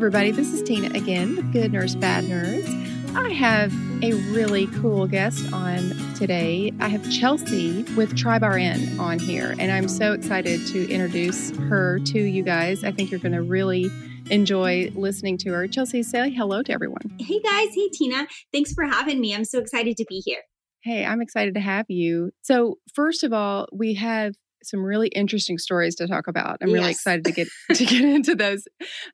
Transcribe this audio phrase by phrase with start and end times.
[0.00, 2.66] Everybody, this is Tina again with Good Nurse, Bad Nurse.
[3.14, 3.70] I have
[4.02, 6.72] a really cool guest on today.
[6.80, 11.98] I have Chelsea with Tribe RN on here, and I'm so excited to introduce her
[11.98, 12.82] to you guys.
[12.82, 13.90] I think you're going to really
[14.30, 15.68] enjoy listening to her.
[15.68, 17.02] Chelsea, say hello to everyone.
[17.18, 17.74] Hey, guys.
[17.74, 18.26] Hey, Tina.
[18.54, 19.34] Thanks for having me.
[19.34, 20.40] I'm so excited to be here.
[20.82, 22.30] Hey, I'm excited to have you.
[22.40, 26.58] So, first of all, we have some really interesting stories to talk about.
[26.60, 26.74] I'm yes.
[26.74, 28.64] really excited to get to get into those.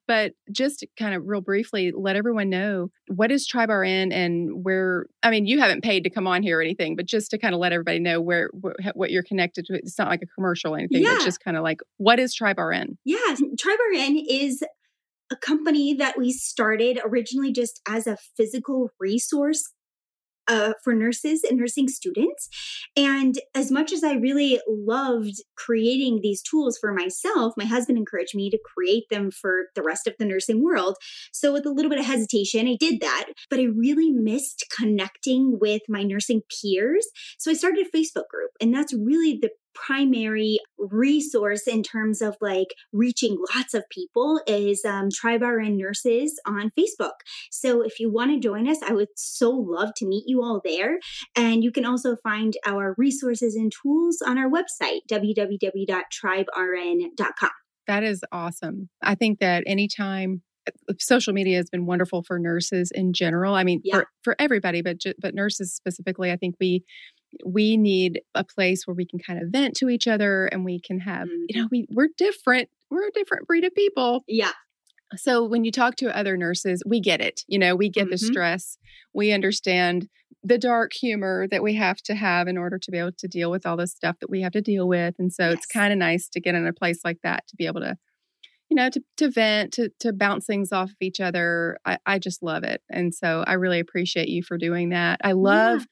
[0.06, 5.06] But just kind of real briefly, let everyone know what is Tribe RN and where.
[5.22, 7.54] I mean, you haven't paid to come on here or anything, but just to kind
[7.54, 8.50] of let everybody know where
[8.94, 9.74] what you're connected to.
[9.74, 11.02] It's not like a commercial or anything.
[11.02, 11.14] Yeah.
[11.14, 12.98] It's just kind of like what is Tribe RN?
[13.04, 14.62] Yeah, Tribe RN is
[15.30, 19.72] a company that we started originally just as a physical resource
[20.48, 22.48] uh, for nurses and nursing students.
[22.96, 28.34] And as much as I really loved creating these tools for myself, my husband encouraged
[28.34, 30.96] me to create them for the rest of the nursing world.
[31.32, 33.26] So, with a little bit of hesitation, I did that.
[33.50, 37.06] But I really missed connecting with my nursing peers.
[37.38, 39.50] So, I started a Facebook group, and that's really the
[39.86, 46.40] primary resource in terms of like reaching lots of people is um, Tribe RN Nurses
[46.46, 47.16] on Facebook.
[47.50, 50.60] So if you want to join us, I would so love to meet you all
[50.64, 50.98] there.
[51.36, 57.50] And you can also find our resources and tools on our website, www.tribern.com.
[57.86, 58.88] That is awesome.
[59.02, 63.54] I think that anytime uh, social media has been wonderful for nurses in general.
[63.54, 63.98] I mean, yeah.
[63.98, 66.84] for, for everybody, but but nurses specifically, I think we
[67.44, 70.80] we need a place where we can kind of vent to each other and we
[70.80, 71.44] can have, mm-hmm.
[71.48, 72.68] you know, we we're different.
[72.90, 74.24] We're a different breed of people.
[74.26, 74.52] Yeah.
[75.16, 77.42] So when you talk to other nurses, we get it.
[77.46, 78.10] You know, we get mm-hmm.
[78.10, 78.78] the stress.
[79.14, 80.08] We understand
[80.42, 83.50] the dark humor that we have to have in order to be able to deal
[83.50, 85.14] with all the stuff that we have to deal with.
[85.18, 85.54] And so yes.
[85.54, 87.96] it's kind of nice to get in a place like that to be able to,
[88.68, 91.78] you know, to, to vent, to, to bounce things off of each other.
[91.84, 92.82] I, I just love it.
[92.90, 95.20] And so I really appreciate you for doing that.
[95.22, 95.86] I love yeah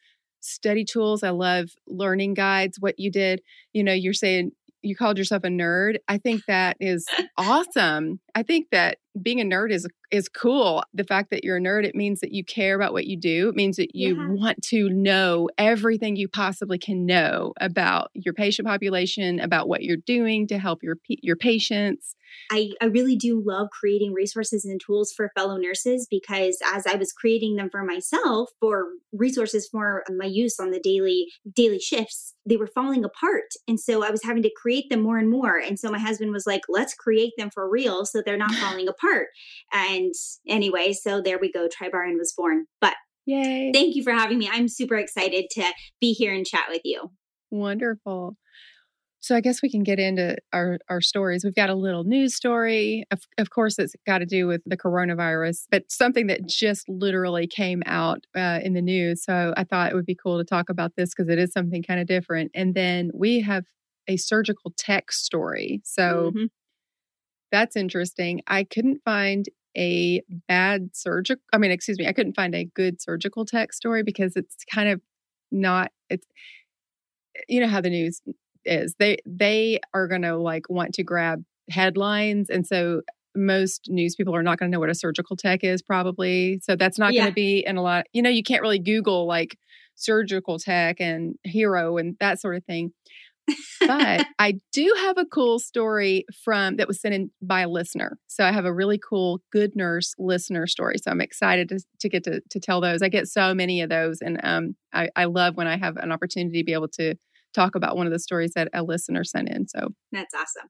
[0.44, 1.22] study tools.
[1.22, 2.78] I love learning guides.
[2.80, 3.40] What you did,
[3.72, 5.96] you know, you're saying you called yourself a nerd.
[6.08, 7.06] I think that is
[7.38, 8.20] awesome.
[8.34, 10.82] I think that being a nerd is is cool.
[10.92, 13.48] The fact that you're a nerd, it means that you care about what you do.
[13.48, 14.28] It means that you yeah.
[14.28, 19.96] want to know everything you possibly can know about your patient population, about what you're
[19.96, 22.14] doing to help your your patients.
[22.50, 26.96] I, I really do love creating resources and tools for fellow nurses because as I
[26.96, 32.34] was creating them for myself for resources for my use on the daily daily shifts,
[32.46, 33.52] they were falling apart.
[33.66, 35.58] And so I was having to create them more and more.
[35.58, 38.88] And so my husband was like, let's create them for real so they're not falling
[38.88, 39.03] apart.
[39.72, 40.14] And
[40.48, 41.68] anyway, so there we go.
[41.68, 42.66] Tribe RN was born.
[42.80, 42.94] But
[43.26, 43.72] Yay.
[43.72, 44.48] Thank you for having me.
[44.52, 45.64] I'm super excited to
[46.00, 47.10] be here and chat with you.
[47.50, 48.36] Wonderful.
[49.20, 51.44] So I guess we can get into our, our stories.
[51.44, 53.04] We've got a little news story.
[53.10, 57.46] Of, of course, it's got to do with the coronavirus, but something that just literally
[57.46, 59.24] came out uh, in the news.
[59.24, 61.82] So I thought it would be cool to talk about this because it is something
[61.82, 62.50] kind of different.
[62.54, 63.64] And then we have
[64.06, 65.80] a surgical tech story.
[65.84, 66.44] So mm-hmm.
[67.54, 68.42] That's interesting.
[68.48, 73.00] I couldn't find a bad surgical, I mean, excuse me, I couldn't find a good
[73.00, 75.00] surgical tech story because it's kind of
[75.52, 76.26] not, it's,
[77.48, 78.20] you know how the news
[78.64, 78.96] is.
[78.98, 83.02] They they are going to like want to grab headlines and so
[83.36, 86.60] most news people are not going to know what a surgical tech is probably.
[86.62, 87.22] So that's not yeah.
[87.22, 88.06] going to be in a lot.
[88.12, 89.58] You know, you can't really Google like
[89.94, 92.92] surgical tech and hero and that sort of thing.
[93.80, 98.18] But I do have a cool story from that was sent in by a listener.
[98.26, 100.96] So I have a really cool good nurse listener story.
[100.98, 103.02] So I'm excited to, to get to, to tell those.
[103.02, 106.12] I get so many of those and um, I, I love when I have an
[106.12, 107.14] opportunity to be able to
[107.54, 109.68] talk about one of the stories that a listener sent in.
[109.68, 110.68] So that's awesome.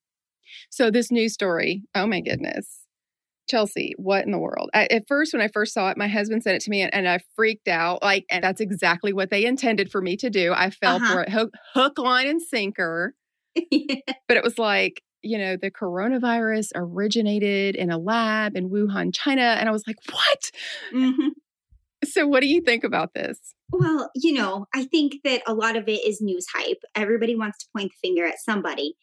[0.70, 2.83] So this new story, oh my goodness.
[3.48, 4.70] Chelsea, what in the world?
[4.74, 6.94] I, at first, when I first saw it, my husband sent it to me and,
[6.94, 8.02] and I freaked out.
[8.02, 10.52] Like, and that's exactly what they intended for me to do.
[10.54, 11.12] I fell uh-huh.
[11.12, 13.14] for it hook, hook, line, and sinker.
[13.70, 13.96] yeah.
[14.28, 19.42] But it was like, you know, the coronavirus originated in a lab in Wuhan, China.
[19.42, 20.50] And I was like, what?
[20.92, 21.28] Mm-hmm.
[22.04, 23.54] So, what do you think about this?
[23.72, 26.82] Well, you know, I think that a lot of it is news hype.
[26.94, 28.96] Everybody wants to point the finger at somebody.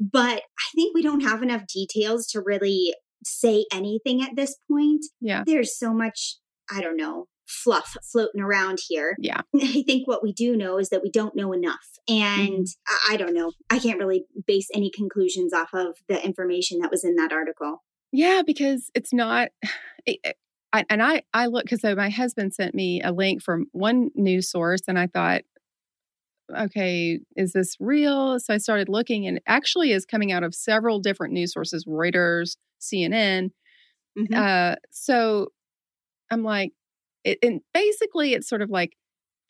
[0.00, 2.94] But I think we don't have enough details to really
[3.24, 5.04] say anything at this point.
[5.20, 5.44] Yeah.
[5.46, 6.36] There's so much,
[6.70, 9.16] I don't know, fluff floating around here.
[9.18, 9.42] Yeah.
[9.60, 11.86] I think what we do know is that we don't know enough.
[12.08, 13.12] And mm-hmm.
[13.12, 13.52] I, I don't know.
[13.70, 17.82] I can't really base any conclusions off of the information that was in that article.
[18.12, 19.48] Yeah, because it's not.
[20.06, 20.36] It,
[20.74, 24.10] I, and I I look because so my husband sent me a link from one
[24.16, 25.42] news source, and I thought,
[26.54, 28.38] okay, is this real?
[28.38, 32.56] So I started looking, and actually is coming out of several different news sources: Reuters,
[32.84, 33.50] CNN.
[34.18, 34.34] Mhm.
[34.36, 35.48] Uh, so
[36.30, 36.72] I'm like,
[37.24, 38.94] it, and basically, it's sort of like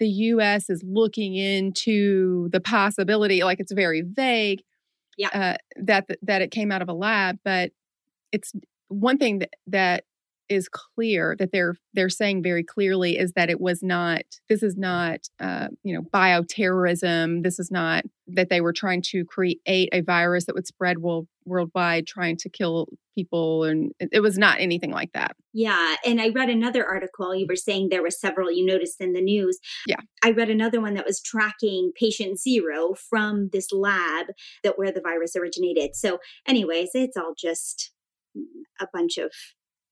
[0.00, 0.70] the U.S.
[0.70, 4.62] is looking into the possibility, like it's very vague,
[5.19, 5.28] Yeah.
[5.34, 7.72] uh, that that it came out of a lab, but
[8.32, 8.52] it's
[8.88, 10.04] one thing that that
[10.50, 14.76] is clear that they're they're saying very clearly is that it was not this is
[14.76, 20.00] not uh, you know bioterrorism this is not that they were trying to create a
[20.02, 24.91] virus that would spread world, worldwide trying to kill people and it, was not anything
[24.91, 25.96] like that Yeah.
[26.05, 27.35] And I read another article.
[27.35, 29.58] You were saying there were several you noticed in the news.
[29.87, 30.00] Yeah.
[30.23, 34.26] I read another one that was tracking patient zero from this lab
[34.64, 35.94] that where the virus originated.
[35.94, 37.93] So, anyways, it's all just
[38.37, 38.43] mm,
[38.81, 39.31] a bunch of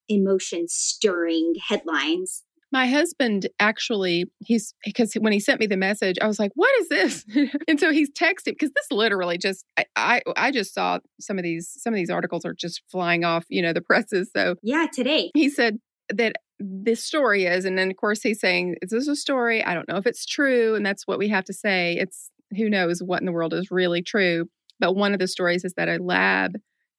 [0.09, 2.43] emotion stirring headlines.
[2.73, 6.71] My husband actually he's because when he sent me the message i was like what
[6.81, 7.25] is this
[7.69, 11.45] and so he's texting because this literally just I, I i just saw some of
[11.45, 14.87] these some of these articles are just flying off you know the presses so Yeah,
[14.93, 15.31] today.
[15.35, 15.79] he said
[16.09, 19.75] that this story is and then of course he's saying is this a story i
[19.75, 23.01] don't know if it's true and that's what we have to say it's who knows
[23.03, 24.47] what in the world is really true
[24.79, 26.53] but one of the stories is that a lab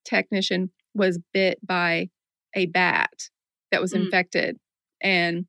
[0.04, 2.08] technician was bit by
[2.54, 3.10] a bat
[3.72, 4.04] that was Mm.
[4.04, 4.58] infected
[5.00, 5.46] and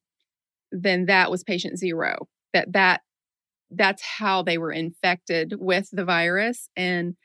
[0.84, 3.02] then that was patient zero that that
[3.72, 7.16] that's how they were infected with the virus and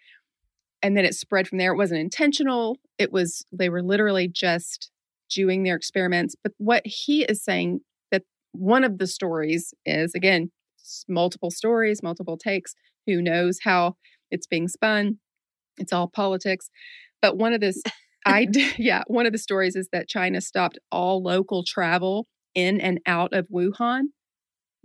[0.83, 1.73] and then it spread from there.
[1.73, 2.79] It wasn't intentional.
[2.99, 4.91] It was they were literally just
[5.29, 6.35] doing their experiments.
[6.43, 7.81] But what he is saying
[8.11, 10.51] that one of the stories is again
[11.09, 12.75] multiple stories multiple takes.
[13.07, 13.97] Who knows how
[14.31, 15.19] it's being spun?
[15.77, 16.71] It's all politics.
[17.23, 17.83] But one of this
[18.27, 18.47] i
[18.79, 23.33] yeah one of the stories is that china stopped all local travel in and out
[23.33, 24.05] of wuhan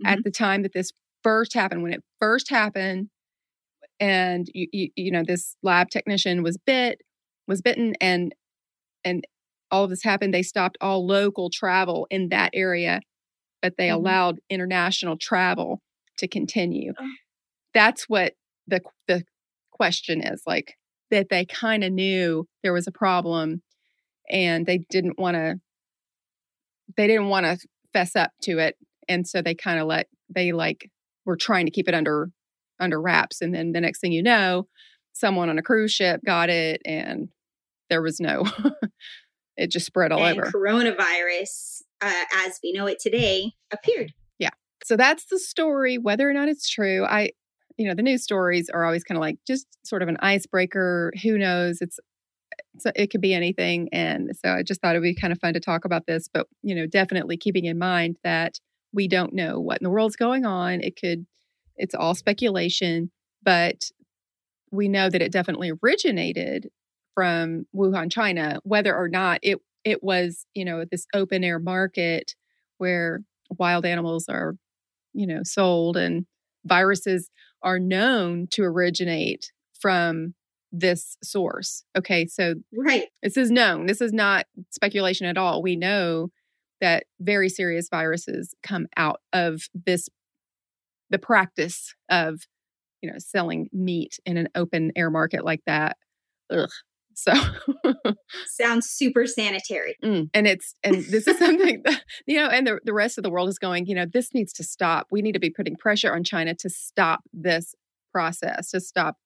[0.04, 0.92] at the time that this
[1.22, 3.08] first happened when it first happened
[4.00, 7.00] and you, you you know this lab technician was bit
[7.48, 8.34] was bitten and
[9.04, 9.24] and
[9.70, 13.00] all of this happened they stopped all local travel in that area
[13.62, 13.94] but they Mhm.
[13.94, 15.80] allowed international travel
[16.18, 17.08] to continue Oh.
[17.74, 18.34] that's what
[18.66, 19.24] the the
[19.72, 20.74] question is like
[21.10, 23.62] that they kind of knew there was a problem
[24.30, 25.60] and they didn't want to
[26.96, 27.58] they didn't want to
[27.92, 28.76] fess up to it
[29.08, 30.90] and so they kind of let they like
[31.24, 32.30] were trying to keep it under
[32.78, 34.66] under wraps and then the next thing you know
[35.12, 37.28] someone on a cruise ship got it and
[37.88, 38.44] there was no
[39.56, 44.12] it just spread all and over coronavirus, uh, as we know it today, appeared.
[44.38, 44.50] Yeah.
[44.84, 47.30] So that's the story whether or not it's true i
[47.76, 51.12] you know the news stories are always kind of like just sort of an icebreaker
[51.22, 51.98] who knows it's
[52.78, 55.38] so it could be anything and so i just thought it would be kind of
[55.40, 58.58] fun to talk about this but you know definitely keeping in mind that
[58.92, 61.26] we don't know what in the world's going on it could
[61.76, 63.10] it's all speculation
[63.42, 63.90] but
[64.70, 66.68] we know that it definitely originated
[67.14, 72.34] from wuhan china whether or not it it was you know this open air market
[72.78, 73.20] where
[73.58, 74.54] wild animals are
[75.12, 76.26] you know sold and
[76.64, 77.30] viruses
[77.62, 80.34] are known to originate from
[80.78, 83.04] this source okay so Right.
[83.22, 86.28] this is known this is not speculation at all we know
[86.80, 90.08] that very serious viruses come out of this
[91.10, 92.40] the practice of
[93.00, 95.96] you know selling meat in an open air market like that
[96.50, 96.68] Ugh.
[97.14, 97.32] so
[98.46, 99.96] Sounds super sanitary.
[100.04, 100.28] Mm.
[100.34, 103.30] And it's and this is something that you know, and the, the rest of the
[103.30, 105.06] world is going, you know, this needs to stop.
[105.10, 107.74] We need to be putting pressure on China to stop this
[108.12, 109.16] process, to stop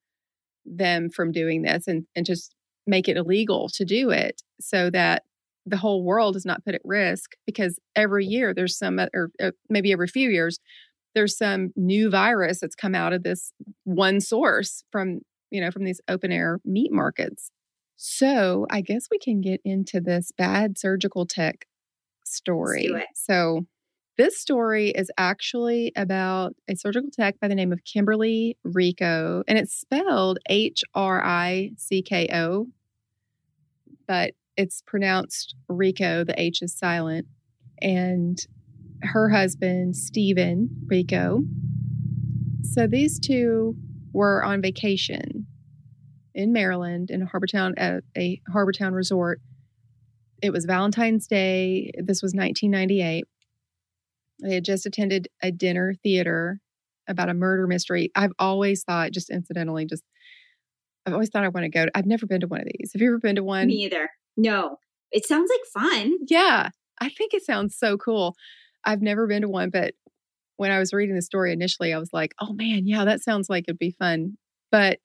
[0.64, 2.54] them from doing this and, and just
[2.86, 5.22] make it illegal to do it so that
[5.66, 9.30] the whole world is not put at risk because every year there's some or
[9.68, 10.58] maybe every few years
[11.14, 13.52] there's some new virus that's come out of this
[13.84, 17.50] one source from you know from these open air meat markets.
[17.96, 21.66] So I guess we can get into this bad surgical tech
[22.24, 22.88] story.
[23.14, 23.66] So
[24.20, 29.56] this story is actually about a surgical tech by the name of Kimberly Hricko, and
[29.56, 32.66] it's spelled H R I C K O,
[34.06, 36.22] but it's pronounced Rico.
[36.22, 37.28] The H is silent.
[37.80, 38.38] And
[39.02, 41.42] her husband, Stephen Hricko.
[42.62, 43.74] So these two
[44.12, 45.46] were on vacation
[46.34, 49.40] in Maryland in Harbortown at a Harbortown resort.
[50.42, 51.90] It was Valentine's Day.
[51.96, 53.24] This was 1998.
[54.42, 56.60] They had just attended a dinner theater
[57.08, 58.10] about a murder mystery.
[58.14, 60.04] I've always thought, just incidentally, just
[61.06, 61.86] I've always thought I want to go.
[61.86, 62.92] To, I've never been to one of these.
[62.92, 63.66] Have you ever been to one?
[63.66, 64.10] Me either.
[64.36, 64.76] No.
[65.10, 66.18] It sounds like fun.
[66.28, 66.70] Yeah,
[67.00, 68.36] I think it sounds so cool.
[68.84, 69.94] I've never been to one, but
[70.56, 73.48] when I was reading the story initially, I was like, oh man, yeah, that sounds
[73.50, 74.36] like it'd be fun.
[74.70, 74.98] But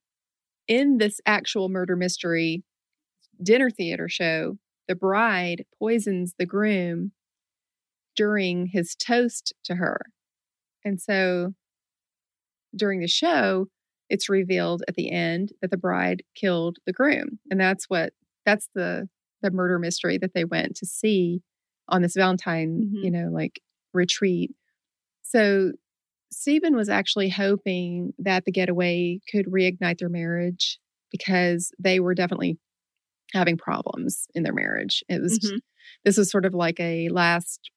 [0.68, 2.64] in this actual murder mystery
[3.42, 7.12] dinner theater show, the bride poisons the groom
[8.16, 10.02] during his toast to her.
[10.84, 11.54] And so
[12.76, 13.68] during the show,
[14.10, 17.40] it's revealed at the end that the bride killed the groom.
[17.50, 18.14] And that's what
[18.46, 19.08] that's the
[19.42, 21.42] the murder mystery that they went to see
[21.88, 23.06] on this Valentine, mm-hmm.
[23.06, 23.62] you know, like
[23.94, 24.52] retreat.
[25.22, 25.72] So
[26.32, 30.80] Stephen was actually hoping that the getaway could reignite their marriage
[31.12, 32.58] because they were definitely
[33.34, 35.04] having problems in their marriage.
[35.08, 35.58] It was mm-hmm.
[36.04, 37.72] this was sort of like a last,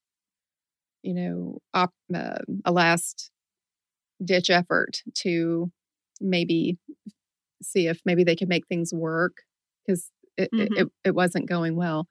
[1.03, 3.31] you know, op, uh, a last
[4.25, 5.71] ditch effort to
[6.21, 6.79] maybe
[7.63, 9.39] see if maybe they could make things work
[9.87, 10.75] because it, mm-hmm.
[10.77, 12.07] it, it wasn't going well.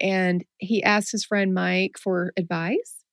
[0.00, 3.04] And he asked his friend Mike for advice.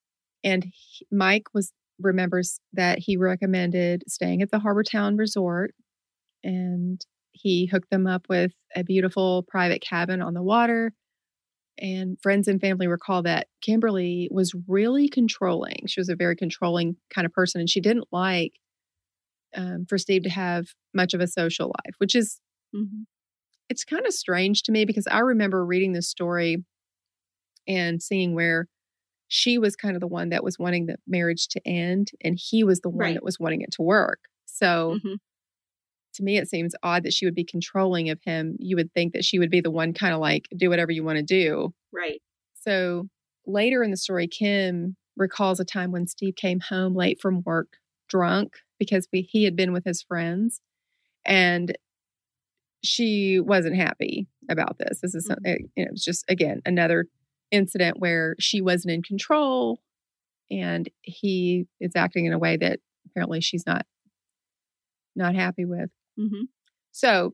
[0.44, 5.76] And he, Mike was remembers that he recommended staying at the Harbour Town Resort
[6.44, 7.00] and
[7.32, 10.94] he hooked them up with a beautiful private cabin on the water.
[11.78, 15.86] And friends and family recall that Kimberly was really controlling.
[15.88, 18.54] She was a very controlling kind of person, and she didn't like
[19.56, 22.40] um, for Steve to have much of a social life, which is
[22.76, 23.04] mm-hmm.
[23.70, 26.58] it's kind of strange to me because I remember reading this story
[27.68, 28.68] and seeing where
[29.28, 32.64] she was kind of the one that was wanting the marriage to end, and he
[32.64, 33.14] was the one right.
[33.16, 34.20] that was wanting it to work.
[34.46, 34.98] So.
[34.98, 35.16] Mm-hmm.
[36.16, 38.58] To me, it seems odd that she would be controlling of him.
[38.60, 41.04] You would think that she would be the one kind of like, do whatever you
[41.04, 41.74] want to do.
[41.94, 42.22] Right.
[42.62, 43.08] So
[43.46, 47.78] later in the story, Kim recalls a time when Steve came home late from work
[48.10, 50.62] drunk because we, he had been with his friends
[51.26, 51.76] and
[52.84, 55.00] she wasn't happy about this.
[55.02, 55.46] This is mm-hmm.
[55.46, 57.06] it, it was just again another
[57.52, 59.82] incident where she wasn't in control
[60.50, 63.86] and he is acting in a way that apparently she's not
[65.16, 65.90] not happy with.
[66.20, 66.44] Mm-hmm.
[66.92, 67.34] So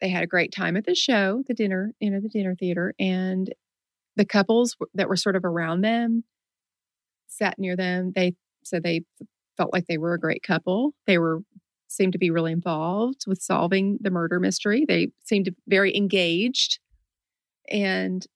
[0.00, 2.94] they had a great time at the show, the dinner, you know, the dinner theater,
[2.98, 3.52] and
[4.16, 6.24] the couples that were sort of around them
[7.28, 8.12] sat near them.
[8.14, 9.02] They said they
[9.56, 10.94] felt like they were a great couple.
[11.06, 11.40] They were
[11.88, 14.84] seemed to be really involved with solving the murder mystery.
[14.86, 16.80] They seemed very engaged.
[17.70, 18.26] And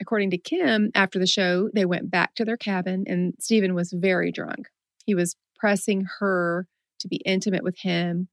[0.00, 3.92] according to Kim, after the show, they went back to their cabin and Stephen was
[3.92, 4.66] very drunk.
[5.06, 6.66] He was pressing her
[6.98, 8.28] to be intimate with him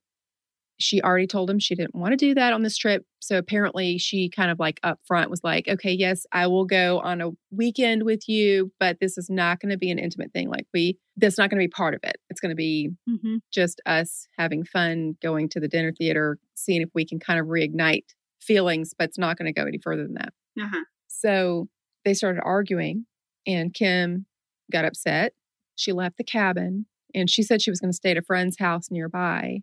[0.80, 3.06] she already told him she didn't want to do that on this trip.
[3.20, 7.00] So apparently she kind of like up front was like, okay, yes, I will go
[7.00, 10.50] on a weekend with you, but this is not going to be an intimate thing.
[10.50, 12.16] Like we, that's not going to be part of it.
[12.30, 13.38] It's going to be mm-hmm.
[13.52, 17.48] just us having fun, going to the dinner theater, seeing if we can kind of
[17.48, 18.06] reignite
[18.40, 20.34] feelings, but it's not going to go any further than that.
[20.60, 20.84] Uh-huh.
[21.08, 21.68] So
[22.06, 23.06] they started arguing
[23.46, 24.28] and Kim
[24.72, 25.34] got upset.
[25.76, 28.58] She left the cabin and she said she was going to stay at a friend's
[28.60, 29.60] house nearby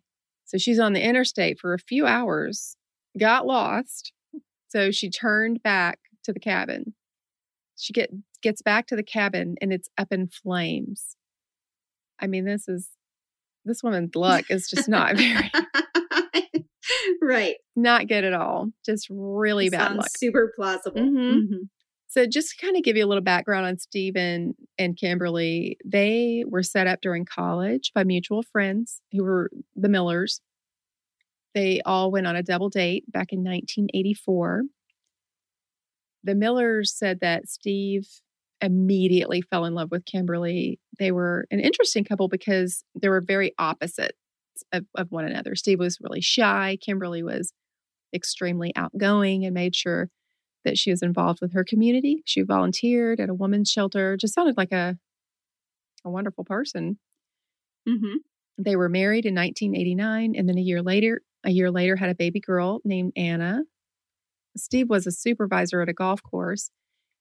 [0.47, 2.77] so she's on the interstate for a few hours,
[3.19, 4.13] got lost.
[4.69, 6.95] So she turned back to the cabin.
[7.77, 8.11] She get
[8.43, 11.17] gets back to the cabin and it's up in flames.
[12.21, 12.89] I mean, this is
[13.65, 15.51] this woman's luck is just not very
[17.21, 17.57] right.
[17.75, 18.71] Not good at all.
[18.85, 20.09] Just really bad luck.
[20.17, 21.01] Super plausible.
[21.01, 21.19] Mm-hmm.
[21.19, 21.63] Mm-hmm.
[22.09, 26.45] So, just to kind of give you a little background on Stephen and Kimberly, they
[26.47, 30.41] were set up during college by mutual friends who were the Millers.
[31.55, 34.65] They all went on a double date back in 1984.
[36.23, 38.07] The Millers said that Steve
[38.61, 40.79] immediately fell in love with Kimberly.
[40.99, 44.17] They were an interesting couple because they were very opposite
[44.73, 45.55] of, of one another.
[45.55, 47.53] Steve was really shy, Kimberly was
[48.15, 50.09] extremely outgoing and made sure
[50.67, 52.23] that she was involved with her community.
[52.27, 54.99] She volunteered at a women's shelter, just sounded like a,
[56.05, 56.99] a wonderful person.
[57.89, 58.17] Mm-hmm.
[58.59, 62.17] They were married in 1989, and then a year later, a year later, had a
[62.17, 63.63] baby girl named Anna.
[64.57, 66.71] Steve was a supervisor at a golf course,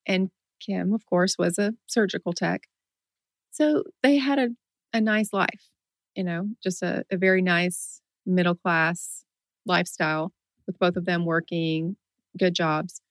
[0.08, 2.64] and Kim, of course, was a surgical tech.
[3.52, 4.50] So they had a,
[4.92, 5.70] a nice life,
[6.16, 9.24] you know, just a, a very nice middle class
[9.68, 10.34] lifestyle
[10.66, 11.96] with both of them working
[12.38, 13.02] good jobs.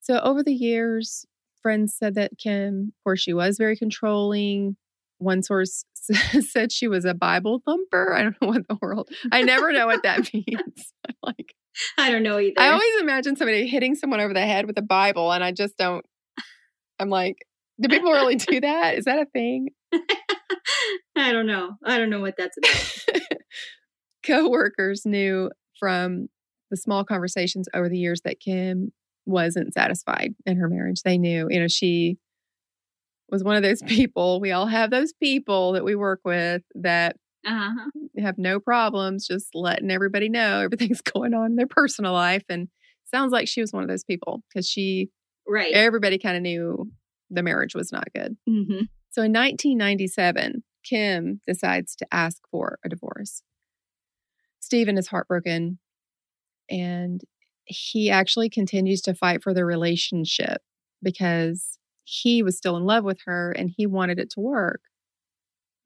[0.00, 1.26] So over the years,
[1.62, 4.76] friends said that Kim, of course, she was very controlling.
[5.18, 5.84] One source
[6.40, 8.14] said she was a Bible thumper.
[8.14, 9.10] I don't know what the world.
[9.30, 10.92] I never know what that means.
[11.06, 11.54] I'm like,
[11.98, 12.60] I don't know either.
[12.60, 15.76] I always imagine somebody hitting someone over the head with a Bible, and I just
[15.76, 16.04] don't.
[16.98, 17.36] I'm like,
[17.80, 18.96] do people really do that?
[18.96, 19.68] Is that a thing?
[21.16, 21.76] I don't know.
[21.84, 23.22] I don't know what that's about.
[24.24, 26.28] Co-workers knew from
[26.70, 28.92] the small conversations over the years that Kim
[29.30, 31.02] wasn't satisfied in her marriage.
[31.02, 32.18] They knew, you know, she
[33.30, 34.40] was one of those people.
[34.40, 37.90] We all have those people that we work with that uh-huh.
[38.18, 42.44] have no problems just letting everybody know everything's going on in their personal life.
[42.48, 42.68] And
[43.06, 45.10] sounds like she was one of those people because she,
[45.48, 45.72] Right.
[45.72, 46.90] everybody kind of knew
[47.30, 48.36] the marriage was not good.
[48.46, 53.42] hmm So in 1997, Kim decides to ask for a divorce.
[54.60, 55.78] Stephen is heartbroken
[56.70, 57.22] and
[57.70, 60.62] he actually continues to fight for the relationship
[61.02, 64.80] because he was still in love with her and he wanted it to work.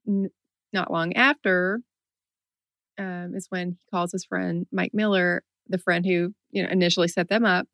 [0.07, 0.29] N-
[0.73, 1.81] not long after
[2.97, 7.07] um, is when he calls his friend Mike Miller, the friend who you know initially
[7.07, 7.67] set them up,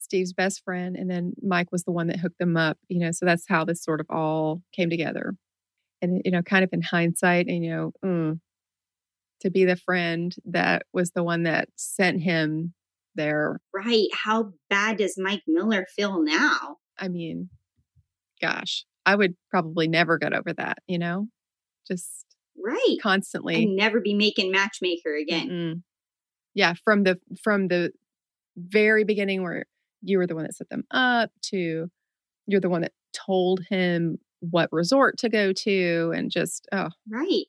[0.00, 2.78] Steve's best friend, and then Mike was the one that hooked them up.
[2.88, 5.34] You know, so that's how this sort of all came together.
[6.02, 8.40] And you know, kind of in hindsight, and you know, mm,
[9.40, 12.74] to be the friend that was the one that sent him
[13.18, 13.60] there.
[13.74, 14.08] Right.
[14.14, 16.78] How bad does Mike Miller feel now?
[16.98, 17.50] I mean,
[18.40, 20.78] gosh, I would probably never get over that.
[20.86, 21.28] You know,
[21.86, 22.24] just
[22.60, 22.96] Right.
[23.02, 23.56] constantly.
[23.56, 25.48] I'd never be making matchmaker again.
[25.48, 25.82] Mm-mm.
[26.54, 27.92] Yeah, from the from the
[28.56, 29.66] very beginning where
[30.02, 31.88] you were the one that set them up to
[32.46, 37.44] you're the one that told him what resort to go to and just oh Right.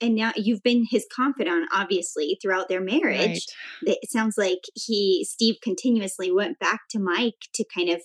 [0.00, 3.46] And now you've been his confidant, obviously, throughout their marriage.
[3.84, 3.96] right.
[4.02, 8.02] It sounds like he, Steve, continuously went back to Mike to kind of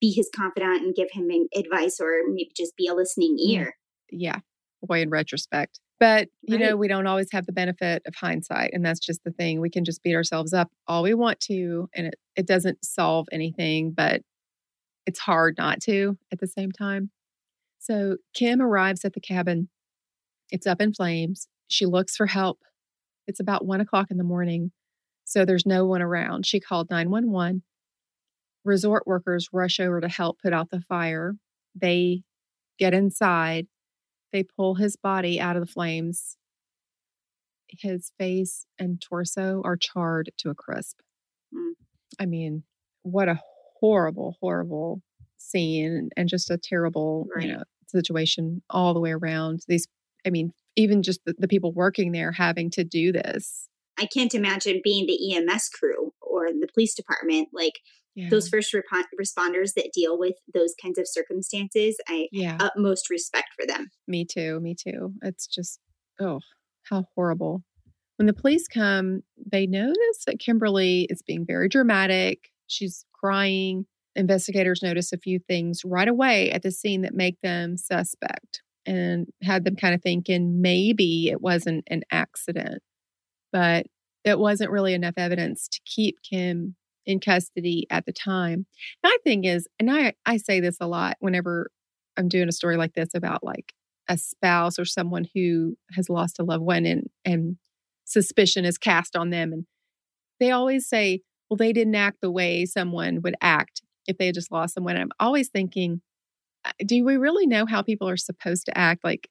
[0.00, 3.76] be his confidant and give him advice or maybe just be a listening mm, ear.
[4.10, 4.40] Yeah.
[4.82, 5.80] Boy, in retrospect.
[6.02, 8.70] But you know, we don't always have the benefit of hindsight.
[8.72, 9.60] And that's just the thing.
[9.60, 13.28] We can just beat ourselves up all we want to, and it, it doesn't solve
[13.30, 14.22] anything, but
[15.06, 17.12] it's hard not to at the same time.
[17.78, 19.68] So Kim arrives at the cabin.
[20.52, 21.48] It's up in flames.
[21.66, 22.60] She looks for help.
[23.26, 24.70] It's about one o'clock in the morning.
[25.24, 26.46] So there's no one around.
[26.46, 27.62] She called 911.
[28.64, 31.34] Resort workers rush over to help put out the fire.
[31.74, 32.22] They
[32.78, 33.66] get inside.
[34.32, 36.36] They pull his body out of the flames.
[37.68, 40.98] His face and torso are charred to a crisp.
[41.54, 41.72] Mm.
[42.20, 42.64] I mean,
[43.02, 43.40] what a
[43.80, 45.00] horrible, horrible
[45.38, 47.46] scene and just a terrible, Right.
[47.46, 49.60] you know, situation all the way around.
[49.66, 49.86] These,
[50.26, 53.68] I mean, even just the, the people working there having to do this.
[53.98, 57.80] I can't imagine being the EMS crew or the police department, like
[58.14, 58.28] Yeah.
[58.30, 61.98] those first repo- responders that deal with those kinds of circumstances.
[62.08, 62.56] I yeah.
[62.58, 63.90] utmost respect for them.
[64.08, 64.60] Me too.
[64.60, 65.12] Me too.
[65.22, 65.78] It's just,
[66.20, 66.40] oh,
[66.88, 67.62] how horrible.
[68.16, 72.50] When the police come, they notice that Kimberly is being very dramatic.
[72.66, 73.86] She's crying.
[74.14, 79.28] Investigators notice a few things right away at the scene that make them suspect and
[79.42, 82.82] had them kind of thinking maybe it wasn't an accident,
[83.52, 83.86] but
[84.24, 88.66] it wasn't really enough evidence to keep Kim in custody at the time.
[89.02, 91.70] My thing is, and I, I say this a lot whenever
[92.16, 93.72] I'm doing a story like this about like
[94.08, 97.56] a spouse or someone who has lost a loved one and and
[98.04, 99.64] suspicion is cast on them and
[100.40, 104.34] they always say well they didn't act the way someone would act if they had
[104.34, 106.02] just lost someone i'm always thinking
[106.86, 109.28] do we really know how people are supposed to act like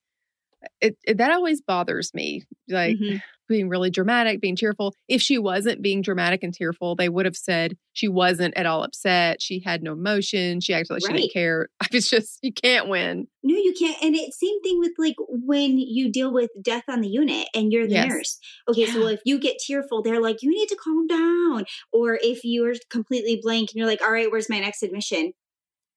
[0.82, 3.22] it, it that always bothers me like Mhm.
[3.50, 7.36] being really dramatic being tearful if she wasn't being dramatic and tearful they would have
[7.36, 11.32] said she wasn't at all upset she had no emotion she acted like she didn't
[11.34, 13.98] care it's just you can't win No, you can't.
[14.04, 17.74] And it's same thing with like when you deal with death on the unit and
[17.74, 17.98] you're the Yes.
[17.98, 18.38] nurse.
[18.70, 21.65] Okay, so if you get tearful, they're like, you need to calm down.
[21.91, 25.34] Or if you're completely blank and you're like, all right, where's my next admission?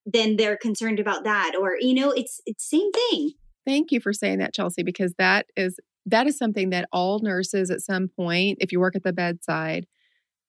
[0.07, 1.53] Then they're concerned about that.
[1.59, 3.33] Or, you know, it's it's same thing.
[3.67, 7.71] Thank you for saying that, Chelsea, because that is that is something that all nurses
[7.71, 9.87] at some point, if you work at the bedside,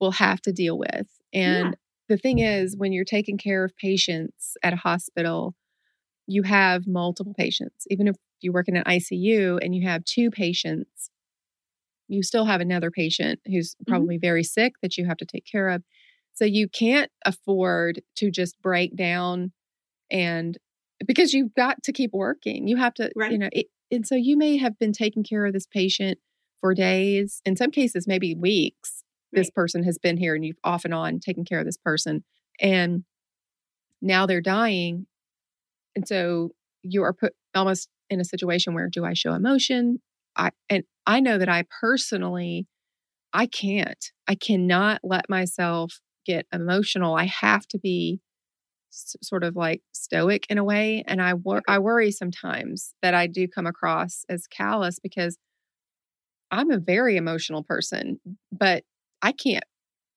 [0.01, 1.07] will have to deal with.
[1.33, 1.77] And
[2.09, 5.55] the thing is, when you're taking care of patients at a hospital,
[6.27, 7.85] you have multiple patients.
[7.89, 11.09] Even if you work in an ICU and you have two patients,
[12.07, 13.91] you still have another patient who's mm-hmm.
[13.91, 15.83] probably very sick that you have to take care of.
[16.35, 19.51] So you can't afford to just break down
[20.11, 20.57] and
[21.05, 22.67] because you've got to keep working.
[22.67, 23.31] You have to, right.
[23.31, 26.19] you know, it, and so you may have been taking care of this patient
[26.61, 29.03] for days, in some cases, maybe weeks.
[29.31, 32.23] This person has been here and you've off and on taken care of this person.
[32.61, 33.03] And
[34.01, 35.07] now they're dying.
[35.95, 36.51] And so
[36.83, 39.99] you are put almost in a situation where do I show emotion?
[40.37, 42.67] I and I know that I personally
[43.33, 44.11] I can't.
[44.27, 47.15] I cannot let myself get emotional.
[47.15, 48.19] I have to be
[48.91, 51.71] s- sort of like stoic in a way and I wor- mm-hmm.
[51.71, 55.37] I worry sometimes that I do come across as callous because
[56.51, 58.19] I'm a very emotional person,
[58.51, 58.83] but
[59.21, 59.63] I can't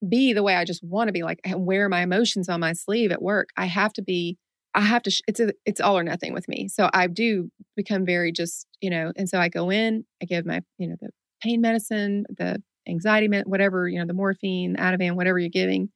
[0.09, 3.12] be the way I just want to be like wear my emotions on my sleeve
[3.12, 3.51] at work.
[3.57, 4.38] I have to be
[4.75, 6.68] I have to sh- it's a it's all or nothing with me.
[6.68, 10.47] So I do become very just, you know, and so I go in, I give
[10.47, 11.11] my, you know, the
[11.42, 15.90] pain medicine, the anxiety, whatever, you know, the morphine, Ativan, whatever you're giving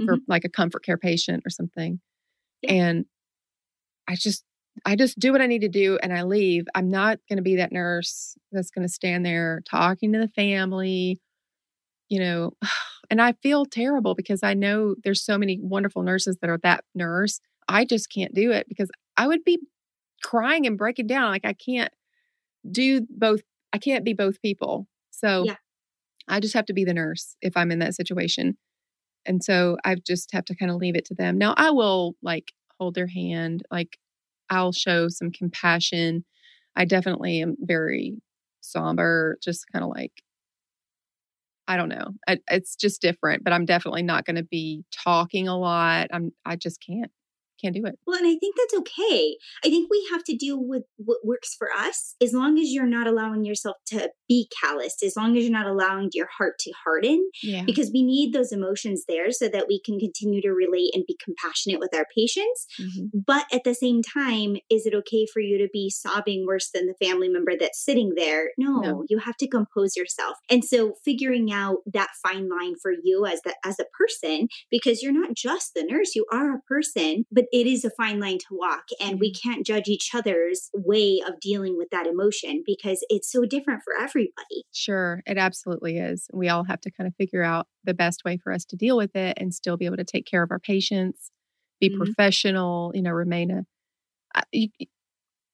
[0.00, 0.06] mm-hmm.
[0.06, 2.00] for like a comfort care patient or something.
[2.62, 2.72] Yeah.
[2.72, 3.04] And
[4.08, 4.44] I just,
[4.84, 6.64] I just do what I need to do and I leave.
[6.74, 10.28] I'm not going to be that nurse that's going to stand there talking to the
[10.28, 11.20] family,
[12.08, 12.52] you know.
[13.10, 16.84] And I feel terrible because I know there's so many wonderful nurses that are that
[16.94, 17.38] nurse.
[17.68, 19.58] I just can't do it because I would be
[20.22, 21.30] crying and breaking down.
[21.30, 21.92] Like I can't
[22.68, 23.42] do both.
[23.74, 24.88] I can't be both people.
[25.10, 25.56] So yeah.
[26.28, 28.56] I just have to be the nurse if I'm in that situation.
[29.26, 31.38] And so I just have to kind of leave it to them.
[31.38, 33.98] Now I will like hold their hand, like
[34.50, 36.24] I'll show some compassion.
[36.76, 38.16] I definitely am very
[38.60, 40.12] somber, just kind of like,
[41.66, 42.10] I don't know.
[42.28, 46.08] I, it's just different, but I'm definitely not going to be talking a lot.
[46.12, 47.10] I'm, I just can't
[47.62, 47.98] can't do it.
[48.06, 49.36] Well, and I think that's okay.
[49.64, 52.86] I think we have to deal with what works for us as long as you're
[52.86, 56.72] not allowing yourself to be calloused, as long as you're not allowing your heart to
[56.84, 57.28] harden.
[57.42, 57.64] Yeah.
[57.64, 61.16] Because we need those emotions there so that we can continue to relate and be
[61.22, 62.66] compassionate with our patients.
[62.80, 63.18] Mm-hmm.
[63.26, 66.86] But at the same time, is it okay for you to be sobbing worse than
[66.86, 68.50] the family member that's sitting there?
[68.58, 69.04] No, no.
[69.08, 70.36] you have to compose yourself.
[70.50, 75.02] And so figuring out that fine line for you as the as a person, because
[75.02, 78.38] you're not just the nurse, you are a person, but it is a fine line
[78.38, 79.48] to walk and we mm-hmm.
[79.48, 83.94] can't judge each other's way of dealing with that emotion because it's so different for
[83.94, 84.64] everybody.
[84.72, 86.26] Sure, it absolutely is.
[86.32, 88.96] We all have to kind of figure out the best way for us to deal
[88.96, 91.30] with it and still be able to take care of our patients,
[91.80, 91.98] be mm-hmm.
[91.98, 93.62] professional, you know, remain a
[94.50, 94.68] you,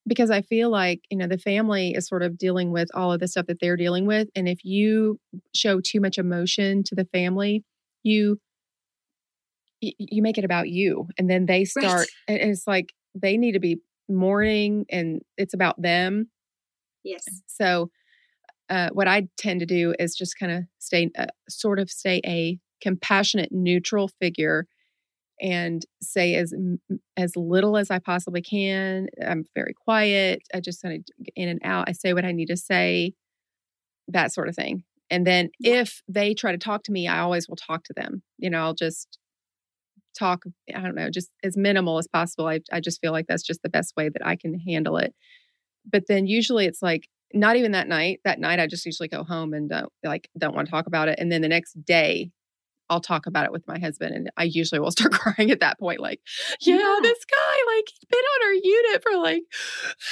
[0.09, 3.21] because I feel like, you know, the family is sort of dealing with all of
[3.21, 5.19] the stuff that they're dealing with and if you
[5.55, 7.63] show too much emotion to the family,
[8.03, 8.41] you
[9.81, 12.41] you make it about you and then they start right.
[12.41, 16.29] and it's like they need to be mourning and it's about them.
[17.03, 17.25] Yes.
[17.47, 17.91] So
[18.71, 22.21] uh, what i tend to do is just kind of stay uh, sort of stay
[22.25, 24.67] a compassionate neutral figure
[25.41, 26.55] and say as
[27.17, 31.61] as little as i possibly can i'm very quiet i just kind of in and
[31.65, 33.13] out i say what i need to say
[34.13, 34.83] that sort of thing.
[35.09, 38.23] And then if they try to talk to me i always will talk to them
[38.39, 39.19] you know i'll just
[40.19, 40.45] talk,
[40.75, 42.47] I don't know, just as minimal as possible.
[42.47, 45.15] I, I just feel like that's just the best way that I can handle it.
[45.91, 48.21] But then usually it's like, not even that night.
[48.25, 51.09] That night, I just usually go home and don't like don't want to talk about
[51.09, 51.19] it.
[51.19, 52.31] And then the next day,
[52.91, 55.79] I'll talk about it with my husband, and I usually will start crying at that
[55.79, 56.01] point.
[56.01, 56.21] Like,
[56.61, 56.99] yeah, yeah.
[57.03, 59.43] this guy, like, he's been on our unit for like,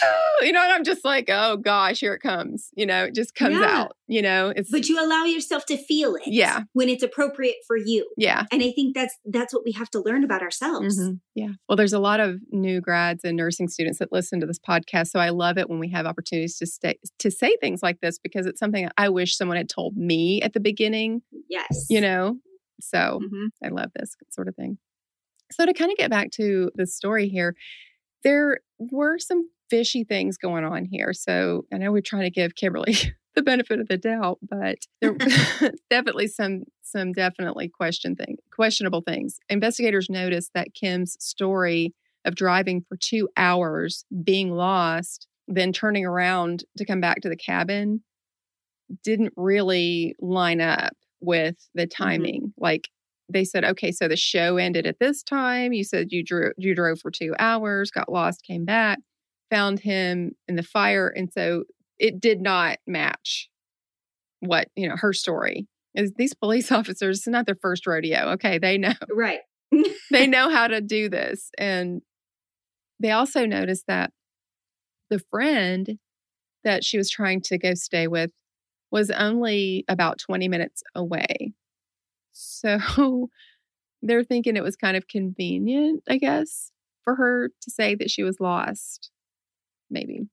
[0.42, 2.70] you know, and I'm just like, oh gosh, here it comes.
[2.74, 3.80] You know, it just comes yeah.
[3.80, 3.92] out.
[4.06, 6.22] You know, it's but you allow yourself to feel it.
[6.26, 8.08] Yeah, when it's appropriate for you.
[8.16, 10.98] Yeah, and I think that's that's what we have to learn about ourselves.
[10.98, 11.14] Mm-hmm.
[11.34, 11.50] Yeah.
[11.68, 15.08] Well, there's a lot of new grads and nursing students that listen to this podcast,
[15.08, 18.18] so I love it when we have opportunities to stay to say things like this
[18.18, 21.20] because it's something I wish someone had told me at the beginning.
[21.48, 21.86] Yes.
[21.90, 22.38] You know,
[22.80, 23.46] so mm-hmm.
[23.64, 24.78] I love this sort of thing.
[25.50, 27.54] So to kind of get back to the story here,
[28.22, 31.12] there were some fishy things going on here.
[31.12, 32.96] So I know we're trying to give Kimberly
[33.34, 35.12] the benefit of the doubt, but there
[35.90, 39.38] definitely some some definitely question thing questionable things.
[39.48, 46.64] Investigators noticed that Kim's story of driving for two hours, being lost, then turning around
[46.76, 48.02] to come back to the cabin
[49.04, 52.02] didn't really line up with the mm-hmm.
[52.02, 52.40] timing.
[52.42, 52.64] Mm-hmm.
[52.64, 52.88] Like
[53.30, 55.72] they said, okay, so the show ended at this time.
[55.72, 58.98] You said you drew you drove for two hours, got lost, came back,
[59.50, 61.64] found him in the fire, and so
[61.98, 63.48] it did not match
[64.40, 65.66] what you know her story.
[65.94, 67.18] Is these police officers?
[67.18, 68.30] It's not their first rodeo.
[68.32, 69.40] Okay, they know right.
[70.10, 72.00] they know how to do this, and
[73.00, 74.10] they also noticed that
[75.10, 75.98] the friend
[76.64, 78.30] that she was trying to go stay with
[78.90, 81.52] was only about 20 minutes away.
[82.32, 83.28] So
[84.02, 86.72] they're thinking it was kind of convenient, I guess,
[87.04, 89.10] for her to say that she was lost.
[89.90, 90.28] Maybe.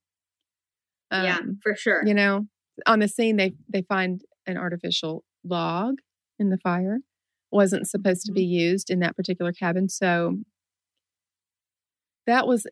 [1.12, 2.06] Um, yeah, for sure.
[2.06, 2.48] You know,
[2.86, 5.96] on the scene they they find an artificial log
[6.40, 7.00] in the fire.
[7.52, 8.34] Wasn't supposed mm-hmm.
[8.34, 10.40] to be used in that particular cabin, so
[12.28, 12.68] that was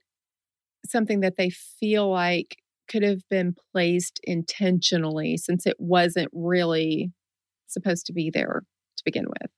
[0.85, 7.11] something that they feel like could have been placed intentionally since it wasn't really
[7.67, 8.63] supposed to be there
[8.97, 9.51] to begin with.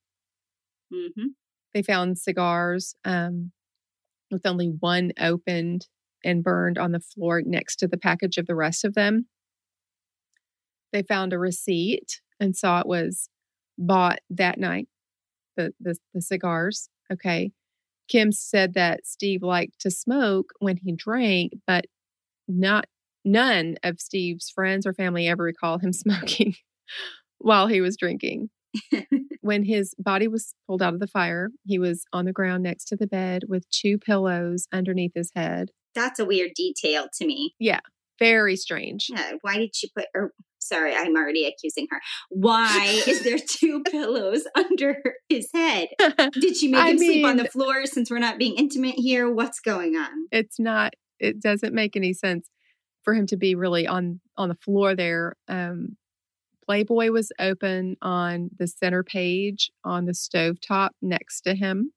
[0.94, 1.28] Mm-hmm.
[1.74, 3.52] They found cigars um,
[4.32, 5.88] with only one opened
[6.24, 9.28] and burned on the floor next to the package of the rest of them.
[10.92, 13.30] They found a receipt and saw it was
[13.78, 14.88] bought that night,
[15.58, 16.90] the, the, the cigars.
[17.12, 17.52] Okay.
[18.08, 21.86] Kim said that Steve liked to smoke when he drank, but
[22.48, 22.86] not
[23.26, 26.56] none of Steve's friends or family ever recall him smoking
[27.40, 28.50] while he was drinking.
[29.42, 32.86] when his body was pulled out of the fire, he was on the ground next
[32.86, 35.70] to the bed with two pillows underneath his head.
[35.94, 37.56] That's a weird detail to me.
[37.58, 37.80] Yeah,
[38.20, 39.08] very strange.
[39.10, 42.02] Yeah, why did she put or sorry, I'm already accusing her.
[42.30, 44.98] Why is there two pillows under
[45.30, 45.90] his head?
[46.34, 49.32] Did she make I him sleep on the floor since we're not being intimate here?
[49.32, 50.28] What's going on?
[50.32, 52.50] it's not it doesn't make any sense
[53.06, 55.96] for him to be really on on the floor there um
[56.66, 61.92] playboy was open on the center page on the stovetop next to him.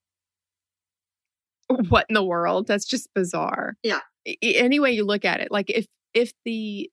[1.88, 2.66] What in the world?
[2.66, 3.76] That's just bizarre.
[3.82, 4.00] Yeah.
[4.42, 6.90] Any way you look at it like if if the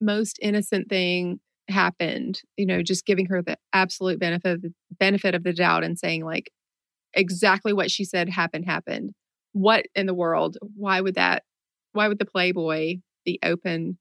[0.00, 5.34] most innocent thing happened you know just giving her the absolute benefit of the benefit
[5.34, 6.50] of the doubt and saying like
[7.14, 9.12] exactly what she said happened happened.
[9.52, 10.56] What in the world?
[10.76, 11.42] Why would that
[11.92, 13.98] why would the playboy be open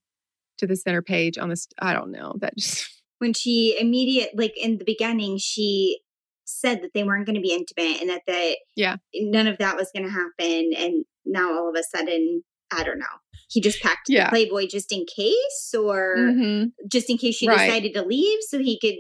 [0.58, 2.88] to the center page on this i don't know that just
[3.20, 6.02] When she immediate like in the beginning, she
[6.46, 8.98] said that they weren't going to be intimate and that the Yeah.
[9.16, 10.72] none of that was going to happen.
[10.78, 13.06] And now all of a sudden, I don't know.
[13.50, 14.26] He just packed Yeah.
[14.26, 16.74] the Playboy just in case, or Mhm.
[16.88, 17.66] just in case she Right.
[17.66, 18.94] decided to leave so he could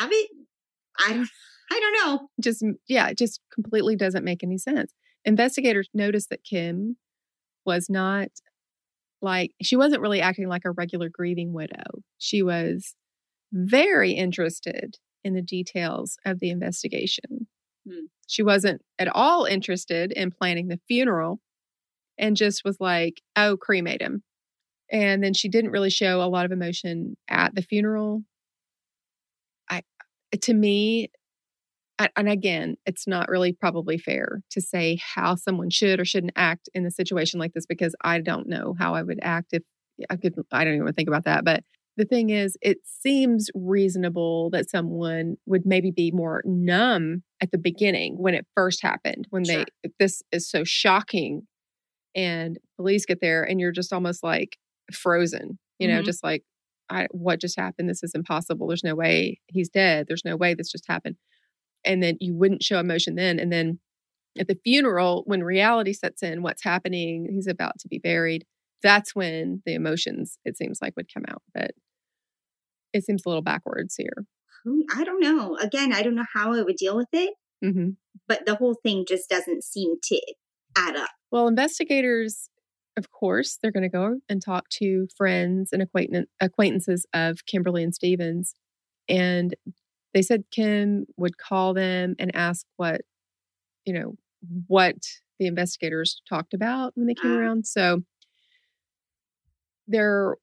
[0.00, 0.30] have it.
[0.98, 1.28] I don't.
[1.70, 2.28] I don't know.
[2.40, 4.92] just yeah it just completely doesn't make any sense
[5.24, 6.96] investigators noticed that kim
[7.64, 8.28] was not
[9.22, 12.02] like she wasn't really acting like a regular grieving widow.
[12.18, 12.94] She was
[13.52, 17.46] very interested in the details of the investigation.
[17.86, 18.06] Hmm.
[18.26, 21.40] she wasn't at all interested in planning the funeral
[22.16, 24.22] and just was like oh cremate him
[24.90, 28.22] and then she didn't really show a lot of emotion at the funeral.
[29.68, 29.82] I
[30.40, 31.10] to me
[32.16, 36.68] and again, it's not really probably fair to say how someone should or shouldn't act
[36.74, 39.62] in a situation like this because I don't know how I would act if
[40.10, 40.34] I could.
[40.52, 41.44] I don't even think about that.
[41.44, 41.62] But
[41.96, 47.58] the thing is, it seems reasonable that someone would maybe be more numb at the
[47.58, 49.64] beginning when it first happened, when Sure.
[49.64, 51.46] they, this is so shocking.
[52.14, 54.56] And police get there and you're just almost like
[54.92, 56.04] frozen, you know, Mhm.
[56.04, 56.44] just like,
[56.90, 57.88] I, what just happened?
[57.88, 58.68] This is impossible.
[58.68, 60.06] There's no way he's dead.
[60.08, 61.16] There's no way this just happened
[61.84, 63.78] and then you wouldn't show emotion then and then
[64.38, 68.44] at the funeral when reality sets in what's happening he's about to be buried
[68.82, 71.70] that's when the emotions it seems like would come out but
[72.92, 74.24] it seems a little backwards here
[74.96, 75.58] I don't know.
[75.60, 77.90] Again, I don't know how I would deal with it, hmm
[78.26, 80.20] but the whole thing just doesn't seem to
[80.76, 81.10] add up.
[81.30, 82.48] well investigators
[82.96, 87.82] of course they're going to go and talk to friends and acquaintance, acquaintances of kimberly
[87.82, 88.54] and stevens
[89.08, 89.54] and
[90.14, 93.02] they said kim would call them and ask what
[93.84, 94.14] you know
[94.68, 94.96] what
[95.38, 97.38] the investigators talked about when they came Ah.
[97.40, 98.02] around so
[99.88, 100.36] they're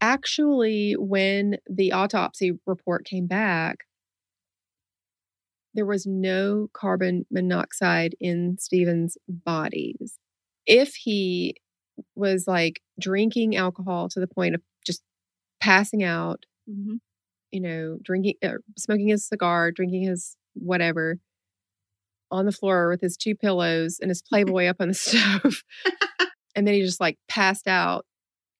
[0.00, 3.78] actually when the autopsy report came back
[5.74, 10.18] there was no carbon monoxide in Stephen's bodies.
[10.66, 11.56] If he
[12.14, 15.02] was like drinking alcohol to the point of just
[15.60, 16.96] passing out, Mm-hmm.
[17.52, 21.18] You know, drinking, uh, smoking his cigar, drinking his whatever
[22.30, 25.62] on the floor with his two pillows and his Playboy up on the stove.
[26.56, 28.04] and then he just like passed out.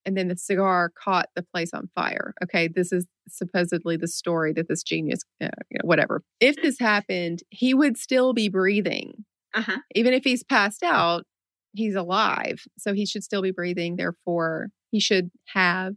[0.05, 2.33] And then the cigar caught the place on fire.
[2.43, 2.67] Okay.
[2.67, 6.21] This is supposedly the story that this genius, uh, you know, whatever.
[6.41, 9.23] If this happened, he would still be breathing.
[9.53, 9.77] Uh huh.
[9.95, 11.23] Even if he's passed out,
[11.71, 12.63] he's alive.
[12.77, 13.95] So he should still be breathing.
[13.95, 15.93] Therefore, he should have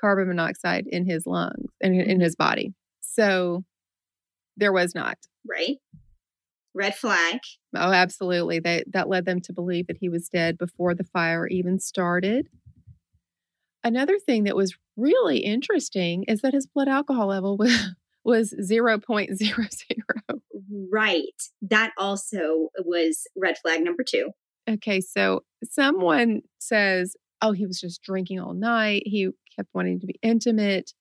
[0.00, 2.22] carbon monoxide in his lungs and in, in mm-hmm.
[2.22, 2.74] his body.
[3.00, 3.64] So
[4.56, 5.18] there was not.
[5.48, 5.78] Right.
[6.74, 7.40] Red flag.
[7.74, 8.60] Oh, absolutely.
[8.60, 12.48] That that led them to believe that he was dead before the fire even started.
[13.82, 17.90] Another thing that was really interesting is that his blood alcohol level was
[18.22, 20.40] was 0.00.
[20.92, 21.24] Right.
[21.62, 24.30] That also was red flag number two.
[24.68, 29.02] Okay, so someone says, "Oh, he was just drinking all night.
[29.06, 30.92] He kept wanting to be intimate.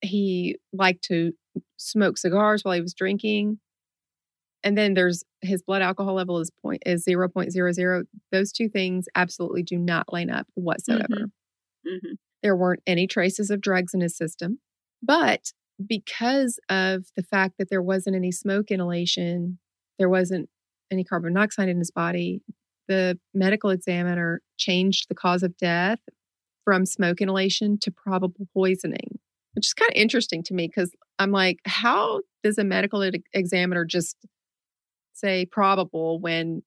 [0.00, 1.32] He liked to
[1.76, 3.58] smoke cigars while he was drinking."
[4.64, 8.04] And then there's his blood alcohol level is point is 0.00.
[8.32, 11.30] Those two things absolutely do not line up whatsoever.
[11.86, 12.14] Mm-hmm.
[12.42, 14.58] There weren't any traces of drugs in his system.
[15.02, 15.52] But
[15.84, 19.58] because of the fact that there wasn't any smoke inhalation,
[19.98, 20.48] there wasn't
[20.90, 22.42] any carbon monoxide in his body,
[22.88, 26.00] the medical examiner changed the cause of death
[26.64, 29.18] from smoke inhalation to probable poisoning,
[29.54, 33.84] which is kind of interesting to me because I'm like, how does a medical examiner
[33.84, 34.16] just
[35.14, 36.62] say probable when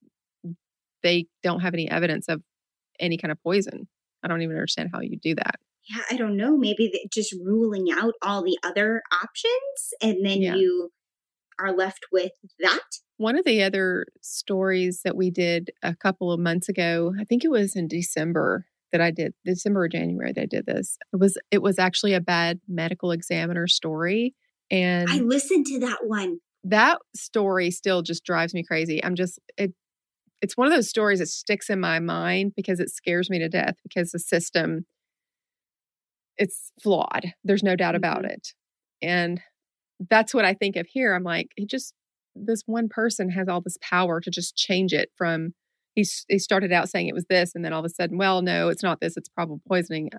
[1.03, 2.41] they don't have any evidence of
[2.99, 3.87] any kind of poison?
[4.23, 5.55] I don't even understand how you do that.
[5.89, 10.55] yeah, I don't know, maybe just ruling out all the other options and then Yeah.
[10.55, 10.91] you
[11.61, 12.79] are left with that.
[13.17, 17.43] One of the other stories that we did a couple of months ago, I think
[17.43, 20.97] it was in December that I did December or January that I did this.
[21.13, 24.33] It was it was actually a bad medical examiner story.
[24.71, 26.39] And I listened to that one.
[26.63, 29.03] that story still just drives me crazy.
[29.03, 29.73] I'm just it
[30.41, 33.47] it's one of those stories that sticks in my mind because it scares me to
[33.49, 34.85] death because the system
[36.37, 37.33] it's flawed.
[37.43, 38.31] There's no doubt about Mhm.
[38.31, 38.47] it.
[39.01, 39.41] And
[40.09, 41.13] that's what I think of here.
[41.13, 41.93] I'm like, he just
[42.35, 45.53] this one person has all this power to just change it from
[45.95, 48.41] he's he started out saying it was this and then all of a sudden, well,
[48.41, 50.09] no, it's not this, it's probable poisoning.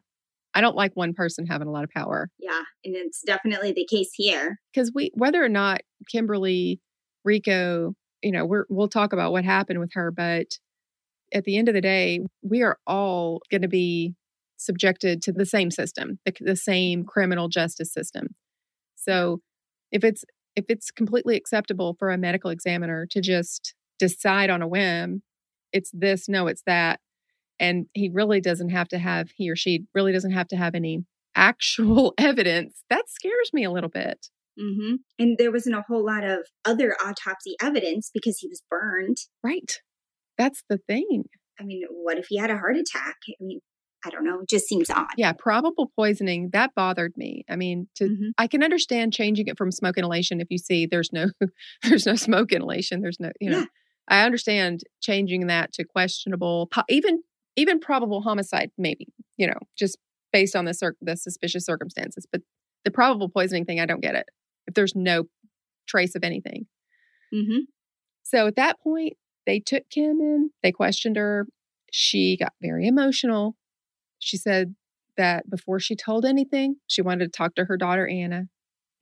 [0.54, 3.86] I don't like one person having a lot of power Yeah, and it's definitely the
[3.90, 4.60] case here.
[4.72, 6.80] because we whether or not Kimberly
[7.26, 10.58] Hricko, you know, we're we'll talk about what happened with her, but
[11.32, 14.14] at the end of the day, we are all going to be
[14.58, 18.28] subjected to the same system, the, the same criminal justice system.
[18.96, 19.40] So
[19.92, 20.24] if it's
[20.56, 25.22] if it's completely acceptable for a medical examiner to just decide on a whim,
[25.72, 27.00] it's this, no, it's that,
[27.58, 30.74] and he really doesn't have to have he or she really doesn't have to have
[30.74, 32.82] any actual evidence.
[32.90, 34.26] That scares me a little bit.
[34.58, 39.18] hmm And there wasn't a whole lot of other autopsy evidence because he was burned.
[39.42, 39.80] Right.
[40.36, 41.24] That's the thing.
[41.60, 43.16] I mean, what if he had a heart attack?
[43.28, 43.60] I mean,
[44.04, 44.42] I don't know.
[44.48, 45.06] Just seems odd.
[45.16, 47.44] Yeah, probable poisoning that bothered me.
[47.48, 48.30] I mean, to Mhm.
[48.38, 51.26] I can understand changing it from smoke inhalation if you see there's no
[51.82, 53.58] there's no smoke inhalation, there's no, you know.
[53.60, 53.64] Yeah.
[54.08, 57.22] I understand changing that to questionable even
[57.56, 59.98] even probable homicide maybe, you know, just
[60.32, 62.42] based on the cir- the suspicious circumstances, but
[62.84, 64.26] the probable poisoning thing I don't get it.
[64.66, 65.24] If there's no
[65.86, 66.66] trace of anything.
[67.32, 67.60] hmm
[68.22, 69.14] So at that point,
[69.46, 71.46] they took Kim in, they questioned her.
[71.90, 73.56] She got very emotional.
[74.22, 74.74] She said
[75.16, 78.44] that before she told anything, she wanted to talk to her daughter, Anna.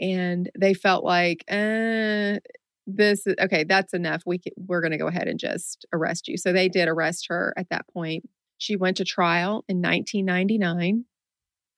[0.01, 2.41] And they felt like, uh,
[2.87, 4.23] this is okay, that's enough.
[4.25, 6.37] We can, we're going to go ahead and just arrest you.
[6.37, 8.29] So they did arrest her at that point.
[8.57, 11.05] She went to trial in 1999.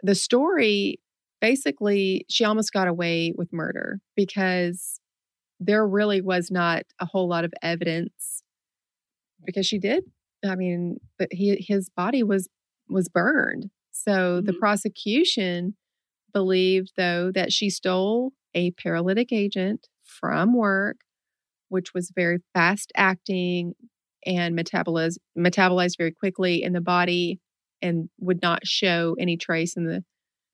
[0.03, 1.01] The story
[1.41, 5.01] basically, she almost got away with murder because
[5.59, 8.43] there really was not a whole lot of evidence
[9.45, 10.05] because she did
[10.45, 12.49] i mean but he his body was
[12.93, 14.59] was burned so the Mhm.
[14.59, 15.77] prosecution
[16.33, 20.99] believed though that she stole a paralytic agent from work
[21.69, 23.75] which was very fast acting
[24.27, 27.41] and metabolized metabolized very quickly in the body
[27.81, 30.05] and would not show any trace in the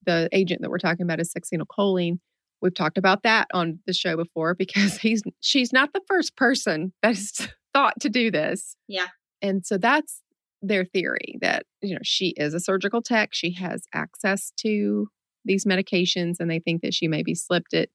[0.06, 2.18] the agent that we're talking about is succinylcholine
[2.60, 6.92] We've talked about that on the show before because he's she's not the first person
[7.02, 8.74] that's thought to do this.
[8.88, 9.06] Yeah.
[9.42, 10.20] And so that's
[10.62, 15.08] their theory that you know she is a surgical tech, she has access to
[15.44, 17.90] these medications and they think that she maybe slipped it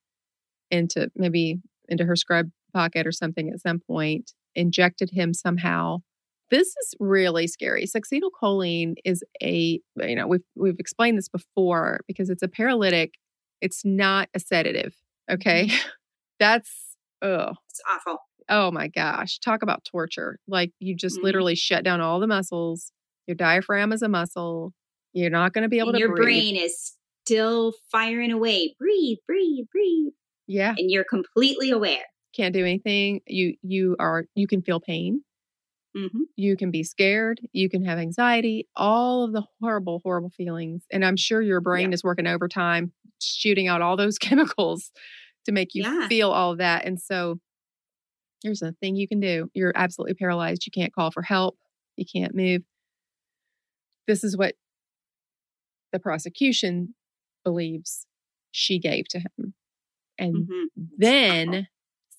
[0.72, 5.98] into maybe into her scrub pocket or something at some point, injected him somehow.
[6.50, 7.86] This is really scary.
[7.86, 13.14] Succinylcholine is a you know we've we've explained this before because it's a paralytic
[13.64, 14.94] it's not a sedative.
[15.32, 15.68] Okay.
[15.68, 15.88] Mm-hmm.
[16.40, 18.18] That's, oh, It's awful.
[18.50, 19.40] Oh my gosh.
[19.40, 20.40] Talk about torture.
[20.48, 21.24] Like you just Mhm.
[21.24, 22.92] literally shut down all the muscles.
[23.28, 24.74] Your diaphragm is a muscle.
[25.14, 26.26] You're not going to be able And to your breathe.
[26.26, 28.76] brain is still firing away.
[28.80, 30.14] Breathe, breathe, breathe.
[30.48, 30.76] Yeah.
[30.78, 32.04] And you're completely aware.
[32.36, 33.22] Can't do anything.
[33.28, 35.24] You, you are, you can feel pain.
[35.96, 37.40] hmm You can be scared.
[37.54, 40.84] You can have anxiety, all of the horrible, horrible feelings.
[40.92, 44.92] And I'm sure your brain is working overtime, shooting out all those chemicals
[45.46, 46.08] to make you Yeah.
[46.08, 46.86] feel all that.
[46.86, 47.40] And so
[48.44, 50.66] here's a thing you can do you're absolutely paralyzed.
[50.66, 51.58] You can't call for help,
[51.96, 52.62] you can't move.
[54.08, 54.56] This is what
[55.92, 56.96] the prosecution
[57.44, 58.06] believes
[58.52, 59.54] she gave to him.
[60.20, 61.68] And hmm then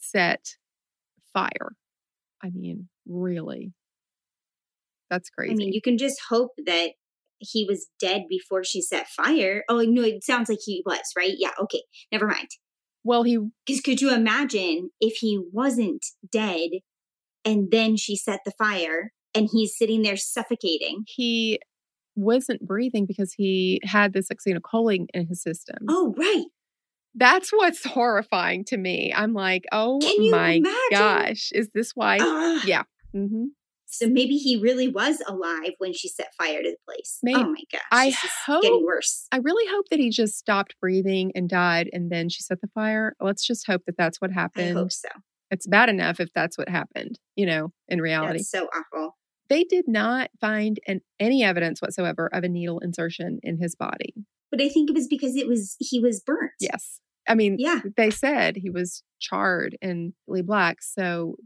[0.00, 0.56] set
[1.32, 1.76] fire.
[2.42, 3.72] I mean, really.
[5.10, 5.52] That's crazy.
[5.52, 6.92] I mean, you can just hope that
[7.38, 9.64] he was dead before she set fire.
[9.68, 11.34] Oh, no, it sounds like he was, right?
[11.36, 11.82] Yeah, okay.
[12.10, 12.48] Never mind.
[13.04, 16.70] Well, he Because could you imagine if he wasn't dead
[17.44, 21.04] and then she set the fire and he's sitting there suffocating?
[21.06, 21.60] he
[22.16, 25.76] wasn't breathing because he had this acetylcholine in his system.
[25.88, 26.44] Oh, right.
[27.14, 29.12] That's what's horrifying to me.
[29.14, 30.00] I'm like, oh
[30.30, 30.64] my imagine?
[30.90, 32.18] gosh, is this why?
[32.20, 32.62] Ugh.
[32.66, 32.82] yeah.
[33.12, 33.46] hmm
[33.96, 37.18] So maybe he really was alive when she set fire to the place.
[37.22, 37.82] May- oh my gosh.
[37.92, 38.12] I
[38.46, 39.26] hope- getting worse.
[39.32, 42.68] I really hope that he just stopped breathing and died, and then she set the
[42.74, 43.14] fire.
[43.20, 44.70] Let's just hope that that's what happened.
[44.76, 45.08] I hope so.
[45.50, 48.38] It's bad enough if that's what happened, you know, in reality.
[48.38, 49.16] That's so awful.
[49.50, 54.14] they did not find an, any evidence whatsoever of a needle insertion in his body.
[54.50, 56.52] But I think it was because it was he was burnt.
[56.60, 57.00] Yes.
[57.28, 57.80] I mean, Yeah.
[57.96, 60.78] they said he was charred and really black.
[60.82, 61.36] So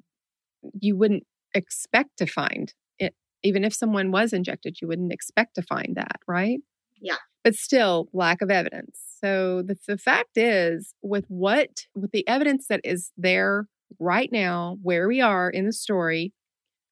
[0.80, 1.24] you wouldn't
[1.54, 3.14] expect to find it.
[3.42, 6.58] Even if someone was injected, you wouldn't expect to find that, right?
[7.00, 7.16] Yeah.
[7.44, 9.00] But still, lack of evidence.
[9.22, 13.66] So the, the fact is, with what, with the evidence that is there
[13.98, 16.32] right now, where we are in the story,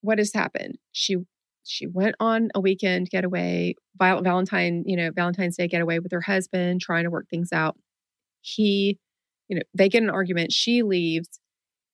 [0.00, 0.78] what has happened?
[0.92, 1.16] She
[1.64, 6.80] she went on a weekend getaway, Valentine, you know, Valentine's Day getaway with her husband,
[6.80, 7.76] trying to work things out.
[8.40, 9.00] He,
[9.48, 10.52] you know, they get an argument.
[10.52, 11.40] She leaves,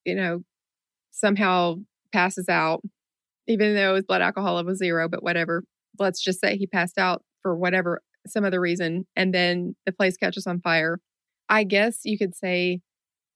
[0.05, 0.43] you know,
[1.11, 1.77] somehow
[2.13, 2.83] passes out,
[3.47, 5.65] even though his blood alcohol level was zero, but whatever.
[5.99, 9.07] Let's just say he passed out for whatever, some other reason.
[9.17, 10.99] And then the place catches on fire.
[11.49, 12.81] I guess you could say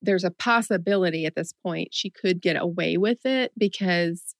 [0.01, 4.35] there's a possibility at this point she could get away with it because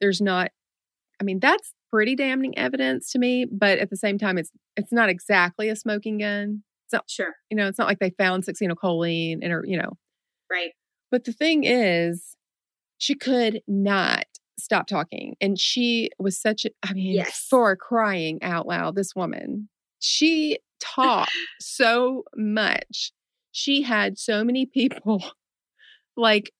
[0.00, 0.50] there's not
[1.22, 4.92] I mean, that's pretty damning evidence to me, but at the same time, it's it's
[4.92, 6.64] not exactly a smoking gun.
[6.88, 7.34] So sure.
[7.48, 9.92] You know, it's not like they found succinylcholine and or, you know.
[10.50, 10.72] Right.
[11.12, 12.36] But the thing is,
[13.02, 14.26] she could not
[14.56, 15.34] stop talking.
[15.40, 17.44] And she was such a I mean, Yes.
[17.50, 23.10] for crying out loud, this woman, she talked so much.
[23.50, 25.20] She had so many people
[26.16, 26.52] like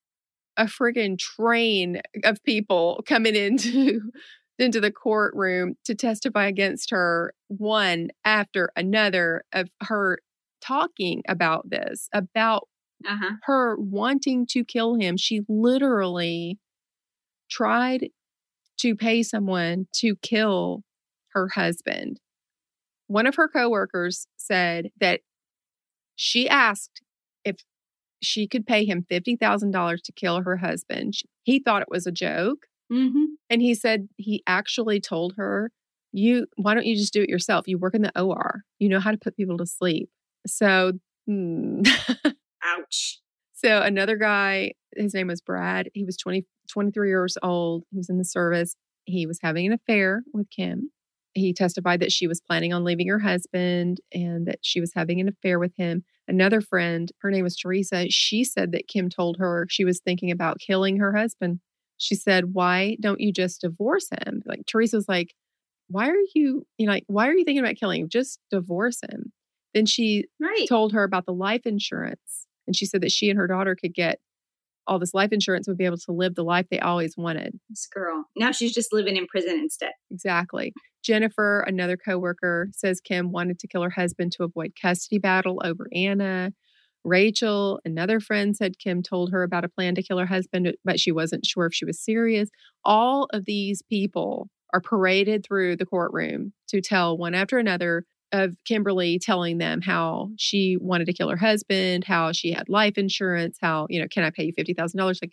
[0.57, 4.01] a friggin' train of people coming into
[4.59, 10.19] into the courtroom to testify against her one after another of her
[10.61, 12.69] talking about this about
[13.07, 13.31] Uh huh.
[13.45, 16.59] her wanting to kill him she literally
[17.51, 18.09] tried
[18.79, 20.83] to pay someone to kill
[21.33, 22.21] her husband
[23.07, 25.21] one of her coworkers said that
[26.17, 27.03] she asked
[27.45, 27.57] if
[28.23, 31.15] she could pay him $50,000 to kill her husband.
[31.43, 32.67] He thought it was a joke.
[32.91, 33.25] Mm-hmm.
[33.51, 35.71] And he said he actually told her,
[36.13, 37.67] "You why don't you just do it yourself?
[37.67, 38.63] You work in the OR.
[38.79, 40.11] You know how to put people to sleep."
[40.47, 40.93] So,
[41.27, 41.83] hmm.
[42.65, 43.21] Ouch.
[43.53, 45.89] so another guy, his name was Brad.
[45.95, 47.85] He was 20, 23 years old.
[47.91, 48.77] He was in the service.
[49.05, 50.91] He was having an affair with Kim.
[51.35, 55.21] He testified that she was planning on leaving her husband and that she was having
[55.21, 56.05] an affair with him.
[56.29, 60.31] Another friend, her name was Teresa, she said that Kim told her she was thinking
[60.31, 61.61] about killing her husband.
[61.97, 64.43] She said, Why don't you just divorce him?
[64.45, 65.35] Like Teresa was like,
[65.89, 68.09] Why are you, you know, like, why are you thinking about killing him?
[68.11, 69.33] Just divorce him.
[69.75, 70.67] Then she Right.
[70.69, 72.42] told her about the life insurance.
[72.67, 74.19] And she said that she and her daughter could get
[74.87, 77.59] all this life insurance would be able to live the life they always wanted.
[77.69, 78.25] This girl.
[78.37, 79.93] Now she's just living in prison instead.
[80.11, 80.73] Exactly.
[81.05, 85.89] Jennifer, another coworker, says Kim wanted to kill her husband to avoid custody battle over
[85.95, 86.53] Anna.
[87.05, 91.01] Rachel, another friend, said Kim told her about a plan to kill her husband, but
[91.01, 92.49] she wasn't sure if she was serious.
[92.85, 98.57] All of these people are paraded through the courtroom to tell one after another of
[98.65, 103.59] Kimberly telling them how she wanted to kill her husband, how she had life insurance,
[103.61, 105.19] how, you know, can I pay you $50,000?
[105.23, 105.33] Like,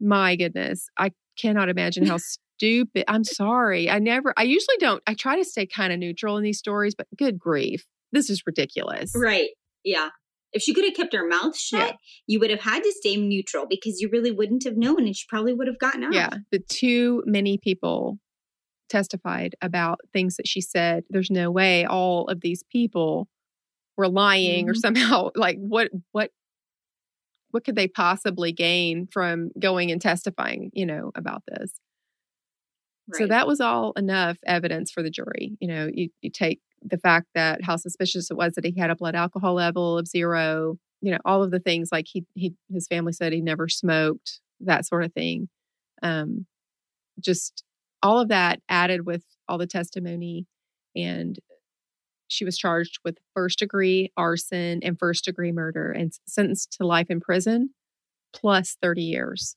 [0.00, 2.16] my goodness, I cannot imagine how
[2.56, 3.04] stupid.
[3.08, 3.90] I'm sorry.
[3.90, 6.94] I never, I usually don't, I try to stay kind of neutral in these stories,
[6.94, 7.84] but good grief.
[8.12, 9.12] This is ridiculous.
[9.14, 9.50] Right.
[9.84, 10.08] Yeah.
[10.52, 13.66] If she could have kept her mouth shut, you would have had to stay neutral
[13.66, 16.12] because you really wouldn't have known and she probably would have gotten out.
[16.12, 16.28] Yeah.
[16.50, 18.18] But too many people
[18.92, 21.04] testified about things that she said.
[21.10, 23.28] There's no way all of these people
[23.96, 24.80] were lying or Mhm.
[24.80, 26.30] somehow like what, what,
[27.50, 31.72] what could they possibly gain from going and testifying, you know, about this?
[33.12, 35.56] So that was all enough evidence for the jury.
[35.60, 38.90] You know, you, you take the fact that how suspicious it was that he had
[38.90, 42.54] a blood alcohol level of zero, you know, all of the things like he he
[42.72, 45.48] his family said he never smoked, that sort of thing.
[46.02, 46.46] Um
[47.20, 47.64] just
[48.02, 50.46] all of that added with all the testimony
[50.94, 51.38] and
[52.28, 57.10] she was charged with first degree arson and first degree murder and sentenced to life
[57.10, 57.70] in prison
[58.32, 59.56] plus 30 years.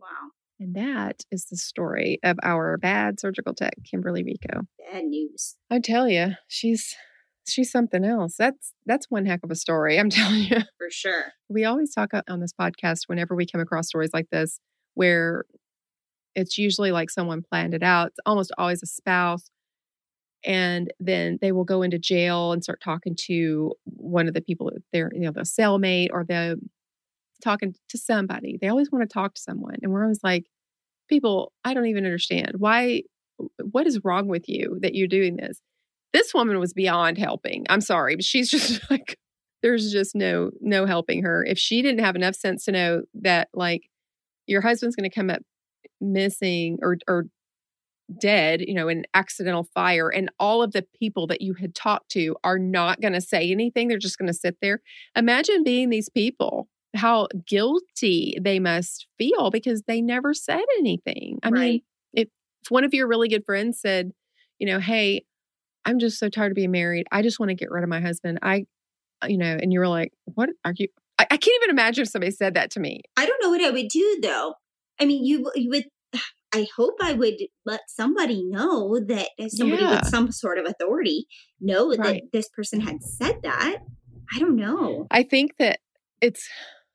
[0.00, 0.30] wow.
[0.58, 4.66] And that is the story of our bad surgical tech, Kimberly Hricko.
[4.90, 5.56] Bad news.
[5.70, 6.96] I tell you, she's
[7.46, 8.36] she's something else.
[8.38, 9.98] That's that's one heck of a story.
[9.98, 10.58] I'm telling you.
[10.78, 11.24] For sure.
[11.48, 14.58] We always talk on this podcast whenever we come across stories like this,
[14.94, 15.44] where
[16.36, 18.08] it's usually like someone planned it out.
[18.08, 19.50] It's almost always a spouse,
[20.44, 24.70] and then they will go into jail and start talking to one of the people,
[24.92, 26.60] their you know the cellmate or the
[27.42, 28.58] talking to somebody.
[28.60, 30.44] They always want to talk to someone, and we're always like,
[31.08, 33.02] people, I don't even understand why.
[33.70, 35.60] What is wrong with you that you're doing this?
[36.14, 37.66] This woman was beyond helping.
[37.68, 39.18] I'm sorry, but she's just like
[39.62, 43.48] there's just no no helping her if she didn't have enough sense to know that
[43.52, 43.82] like
[44.46, 45.42] your husband's going to come up
[46.00, 47.26] missing or or
[48.20, 52.10] dead, you know, in accidental fire, and all of the people that you had talked
[52.10, 53.88] to are not going to say anything.
[53.88, 54.80] They're just going to sit there.
[55.16, 61.38] Imagine being these people, how guilty they must feel because they never said anything.
[61.42, 61.60] I Right.
[61.60, 61.80] mean,
[62.12, 62.28] if,
[62.62, 64.12] if one of your really good friends said,
[64.58, 65.24] you know, hey,
[65.84, 67.06] I'm just so tired of being married.
[67.10, 68.38] I just want to get rid of my husband.
[68.42, 68.66] I,
[69.22, 70.88] uh, you know, and you were like, what are you?
[71.18, 73.02] I, I can't even imagine if somebody said that to me.
[73.16, 74.54] I don't know what I would do though.
[75.00, 75.84] I mean, you you would.
[76.54, 77.34] I hope I would
[77.66, 79.96] let somebody know that uh, somebody Yeah.
[80.00, 81.26] with some sort of authority
[81.60, 83.78] know that this person had said that.
[84.32, 85.06] I don't know.
[85.10, 85.80] I think that
[86.22, 86.48] it's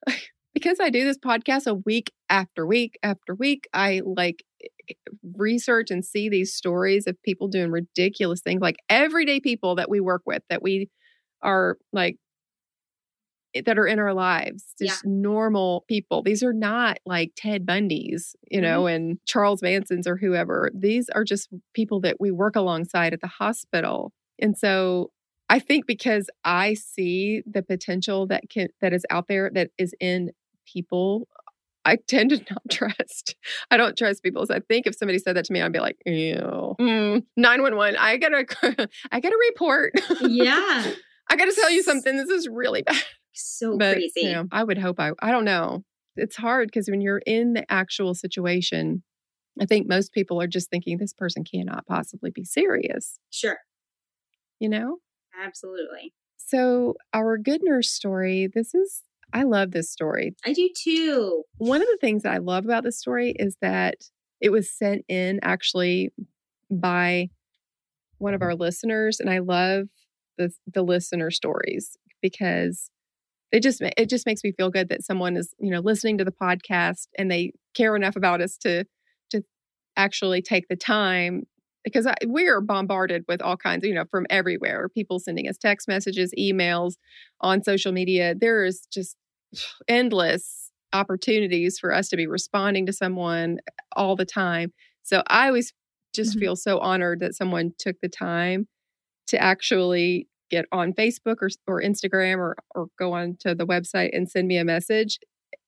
[0.54, 3.68] because I do this podcast a week after week after week.
[3.74, 4.44] I like
[5.36, 10.00] research and see these stories of people doing ridiculous things, like everyday people that we
[10.00, 10.90] work with, that we
[11.44, 12.18] are like
[13.66, 14.88] that are in our lives, Yeah.
[14.88, 16.24] just normal people.
[16.24, 18.64] These are not like Ted Bundy's, you mm-hmm.
[18.64, 20.72] know, and Charles Manson's or whoever.
[20.74, 24.14] These are just people that we work alongside at the hospital.
[24.40, 25.12] And so
[25.50, 29.94] I think because I see the potential that can that is out there that is
[30.00, 30.32] in
[30.66, 31.28] people,
[31.84, 33.36] I tend to not trust.
[33.70, 34.46] I don't trust people.
[34.46, 36.76] So I think if somebody said that to me, I'd be like, ew.
[36.80, 37.24] Mm.
[37.36, 37.96] Nine one one.
[37.98, 38.46] I gotta
[39.12, 39.94] I gotta report.
[40.22, 40.92] Yeah,
[41.30, 42.16] I gotta tell you something.
[42.16, 43.04] This is really bad.
[43.34, 44.12] So But crazy.
[44.22, 45.84] you know, I would hope I I don't know.
[46.16, 49.04] It's hard because when you're in the actual situation,
[49.60, 53.58] I think most people are just thinking this person cannot possibly be serious, Sure,
[54.60, 54.98] you know?
[55.42, 56.14] absolutely.
[56.38, 59.04] So, our good nurse story, this is,
[59.34, 60.36] I love this story.
[60.46, 61.44] I do too.
[61.58, 63.96] One of the things that I love about this story is that
[64.42, 66.10] it was sent in actually
[66.70, 67.30] by
[68.18, 69.20] one of our listeners.
[69.20, 69.88] And I love
[70.38, 72.90] the, the listener stories because
[73.52, 76.26] it just it just makes me feel good that someone is you know listening to
[76.26, 78.86] the podcast and they care enough about us to
[79.32, 79.42] to
[79.98, 81.44] actually take the time
[81.84, 85.58] because I, we are bombarded with all kinds you know from everywhere people sending us
[85.58, 86.94] text messages emails
[87.42, 89.16] on social media there is just
[89.88, 93.60] endless opportunities for us to be responding to someone
[93.96, 94.72] all the time
[95.04, 95.74] so i always
[96.14, 96.40] just Mhm.
[96.42, 98.68] feel so honored that someone took the time
[99.28, 104.10] to actually get on Facebook or, or Instagram or, or go on to the website
[104.14, 105.20] and send me a message.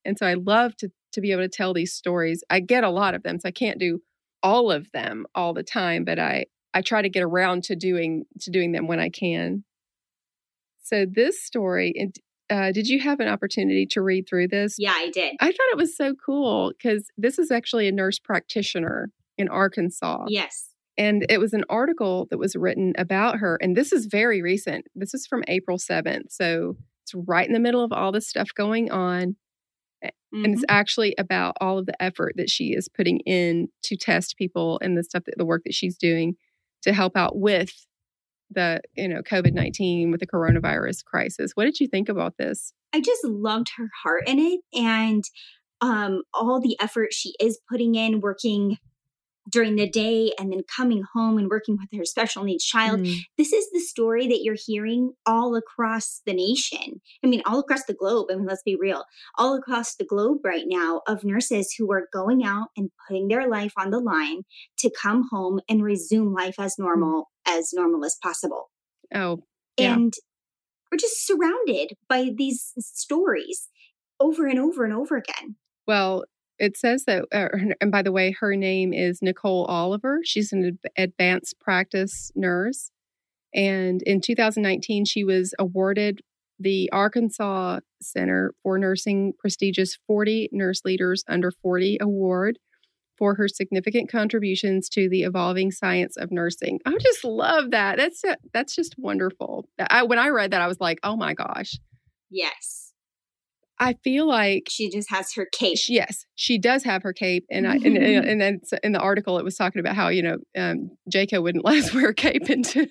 [0.06, 2.44] And so I love to, to be able to tell these stories.
[2.50, 4.02] I get a lot of them, so I can't do
[4.44, 8.26] all of them all the time, but I, I try to get around to doing
[8.42, 9.64] to doing them when I can.
[10.84, 12.16] So this story, and
[12.50, 14.76] uh, did you have an opportunity to read through this?
[14.78, 15.36] Yeah, I did.
[15.40, 20.26] I thought it was so cool because this is actually a nurse practitioner in Arkansas.
[20.28, 20.72] Yes.
[20.98, 23.58] And it was an article that was written about her.
[23.62, 24.86] And this is very recent.
[24.96, 26.32] This is from April 7th.
[26.32, 29.36] So it's right in the middle of all this stuff going on.
[30.02, 30.12] And
[30.46, 30.54] Mhm.
[30.54, 34.80] it's actually about all of the effort that she is putting in to test people
[34.82, 36.36] and the stuff that the work that she's doing
[36.82, 37.88] to help out with
[38.52, 41.52] the, you know, COVID 19 with the coronavirus crisis.
[41.56, 42.74] What did you think about this?
[42.94, 45.24] I just loved her heart in it and
[45.82, 48.78] um, all the effort she is putting in, working
[49.50, 53.02] during the day and then coming home and working with her special needs child.
[53.02, 57.02] Mm, This is the story that you're hearing all across the nation.
[57.24, 58.28] I mean, all across the globe.
[58.32, 59.04] I mean, let's be real.
[59.38, 63.48] All across the globe right now of nurses who are going out and putting their
[63.50, 64.44] life on the line
[64.80, 68.70] to come home and resume life as normal, as normal as possible.
[69.14, 69.44] Oh,
[69.78, 69.94] Yeah.
[69.96, 70.14] And
[70.91, 73.68] we're just surrounded by these stories
[74.20, 75.56] over and over and over again.
[75.88, 76.24] Well,
[76.64, 77.49] it says that, uh,
[77.82, 80.22] and by the way, her name is Nicole Oliver.
[80.24, 82.89] She's an advanced practice nurse.
[83.53, 86.22] And in 2019, she was awarded
[86.57, 92.59] the Arkansas Center for Nursing prestigious 40 Nurse Leaders Under 40 Award
[93.18, 96.80] for her significant contributions to the evolving science of nursing.
[96.86, 97.97] I just love that.
[97.97, 99.66] That's that's just wonderful.
[99.78, 101.74] I, when I read that, I was like, oh my gosh.
[102.32, 102.83] Yes.
[103.84, 105.78] I feel like She just has her cape.
[105.78, 109.00] Sh- yes, she does have her cape, and I, and, and and then in the
[109.00, 112.14] article it was talking about how you know um, JCAHO wouldn't let us wear a
[112.14, 112.88] cape into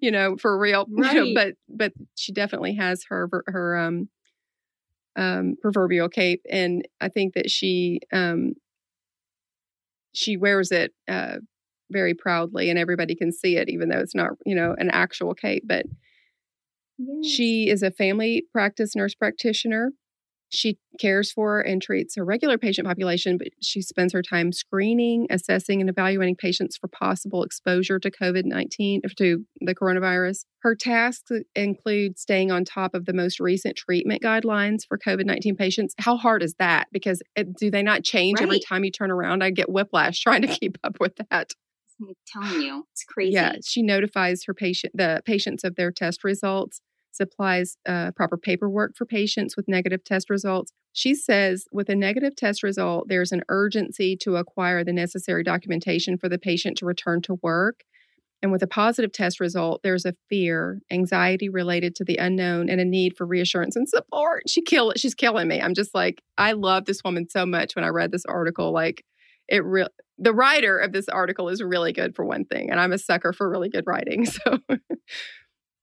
[0.00, 1.34] you know for real, you know, Right.
[1.34, 4.08] but but she definitely has her her um
[5.16, 8.52] um proverbial cape, and I think that she um
[10.14, 11.36] she wears it uh
[11.90, 15.34] very proudly, and everybody can see it, even though it's not you know an actual
[15.34, 15.86] cape, but.
[16.98, 17.30] Yes.
[17.30, 19.90] She is a family practice nurse practitioner.
[20.48, 25.26] She cares for and treats her regular patient population, but she spends her time screening,
[25.28, 30.44] assessing, and evaluating patients for possible exposure to COVID 19, uh, to the coronavirus.
[30.60, 35.56] Her tasks include staying on top of the most recent treatment guidelines for COVID 19
[35.56, 35.94] patients.
[35.98, 36.86] How hard is that?
[36.92, 39.42] Because it, do they not change every time you turn around?
[39.42, 41.52] I get whiplash trying to keep up with that.
[42.00, 43.32] I'm telling you, it's crazy.
[43.32, 46.80] Yeah, she notifies her patient, the patients of their test results,
[47.16, 50.72] supplies uh, proper paperwork for patients with negative test results.
[50.92, 56.18] She says with a negative test result, there's an urgency to acquire the necessary documentation
[56.18, 57.84] for the patient to return to work.
[58.42, 62.80] And with a positive test result, there's a fear, anxiety related to the unknown, and
[62.80, 64.48] a need for reassurance and support.
[64.48, 65.60] She kill she's killing me.
[65.60, 68.72] I'm just like, I love this woman so much when I read this article.
[68.72, 69.04] Like
[69.48, 69.88] it real
[70.18, 73.32] the writer of this article is really good for one thing, and I'm a sucker
[73.32, 74.26] for really good writing.
[74.44, 74.58] So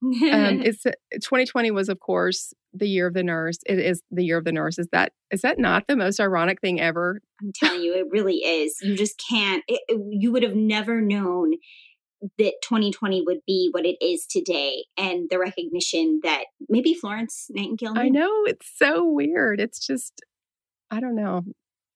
[0.04, 3.60] um, it's 2020 was of course the year of the nurse.
[3.66, 4.78] It is the year of the nurse.
[4.80, 7.22] Is that is that not the most ironic thing ever?
[7.42, 8.78] I'm telling you, it really is.
[8.82, 9.64] You just can't.
[9.68, 11.54] It, you would have never known
[12.38, 17.98] that 2020 would be what it is today and the recognition that maybe Florence Nightingale.
[17.98, 19.60] I know it's so weird.
[19.60, 20.22] It's just
[20.90, 21.44] I don't know.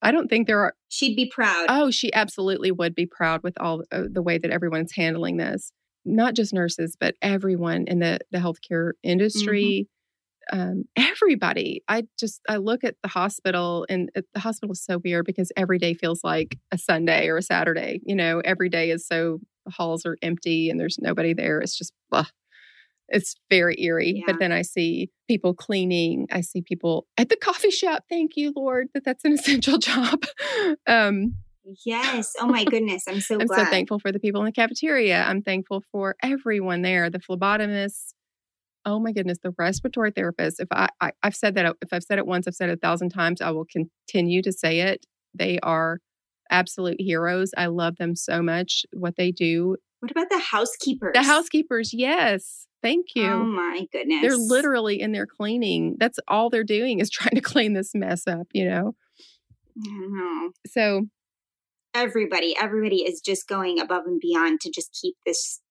[0.01, 0.75] I don't think there are.
[0.89, 1.65] She'd be proud.
[1.69, 5.71] Oh, she absolutely would be proud with all uh, the way that everyone's handling this.
[6.07, 9.87] Not just nurses, but everyone in the the healthcare industry.
[9.87, 9.93] Mm-hmm.
[10.49, 11.83] Um, everybody.
[11.89, 15.77] I just I look at the hospital, and the hospital is so weird because every
[15.77, 17.99] day feels like a Sunday or a Saturday.
[18.03, 21.59] You know, every day is so the halls are empty and there's nobody there.
[21.59, 22.27] It's just ugh
[23.09, 24.15] it's very eerie.
[24.17, 24.23] Yeah.
[24.27, 26.27] But then I see people cleaning.
[26.31, 28.03] I see people at the coffee shop.
[28.09, 30.25] Thank you, Lord, that that's an essential job.
[30.87, 31.35] um,
[31.85, 32.33] yes.
[32.39, 33.03] Oh my goodness.
[33.07, 33.65] I'm so I'm glad.
[33.65, 35.23] so thankful for the people in the cafeteria.
[35.23, 37.09] I'm thankful for everyone there.
[37.09, 38.13] The phlebotomists.
[38.85, 40.59] Oh my goodness, the respiratory therapist.
[40.59, 42.77] If I, I I've said that if I've said it once, I've said it a
[42.77, 43.41] thousand times.
[43.41, 45.05] I will continue to say it.
[45.33, 45.99] They are
[46.49, 47.51] absolute heroes.
[47.57, 48.85] I love them so much.
[48.93, 49.77] What they do.
[49.99, 51.11] What about the housekeepers?
[51.13, 52.67] The housekeepers, yes.
[52.83, 53.27] Thank oh you.
[53.27, 54.21] Oh my goodness.
[54.21, 55.97] They're literally in there cleaning.
[55.99, 58.95] That's all they're doing is trying to clean this mess up, you know?
[59.75, 60.51] know.
[60.67, 61.07] So
[61.97, 65.61] everybody, everybody is just going above and beyond to just keep this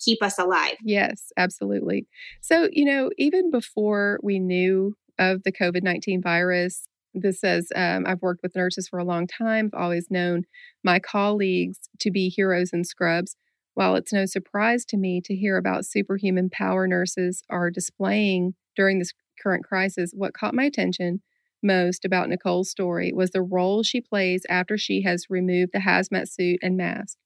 [0.00, 0.76] keep us alive.
[0.82, 2.06] Yes, absolutely.
[2.40, 8.04] So, you know, even before we knew of the COVID 19 virus, this says, um,
[8.06, 9.70] I've worked with nurses for a long time.
[9.72, 10.44] I've always known
[10.82, 13.36] my colleagues to be heroes and scrubs.
[13.74, 18.98] While it's no surprise to me to hear about superhuman power nurses are displaying during
[18.98, 21.22] this current crisis, what caught my attention
[21.62, 26.28] most about Nicole's story was the role she plays after she has removed the hazmat
[26.28, 27.16] suit and mask.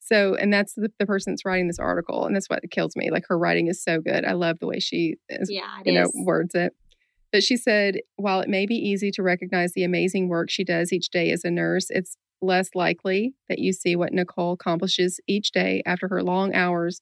[0.00, 3.10] So, and that's the, the person that's writing this article, and that's what kills me.
[3.10, 4.24] Like her writing is so good.
[4.24, 6.12] I love the way she, is, yeah, you is.
[6.14, 6.72] know, words it.
[7.30, 10.92] But she said, while it may be easy to recognize the amazing work she does
[10.92, 15.52] each day as a nurse, it's less likely that you see what Nicole accomplishes each
[15.52, 17.00] day after her long hours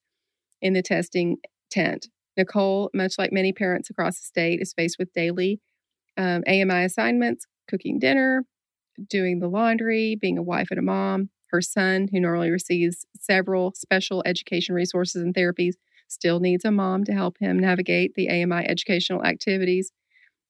[0.60, 1.38] in the testing
[1.70, 2.08] tent.
[2.36, 5.60] Nicole, much like many parents across the state, is faced with daily
[6.16, 8.44] um, AMI assignments, cooking dinner,
[9.08, 11.30] doing the laundry, being a wife and a mom.
[11.50, 15.74] Her son, who normally receives several special education resources and therapies,
[16.08, 19.92] still needs a mom to help him navigate the AMI educational activities.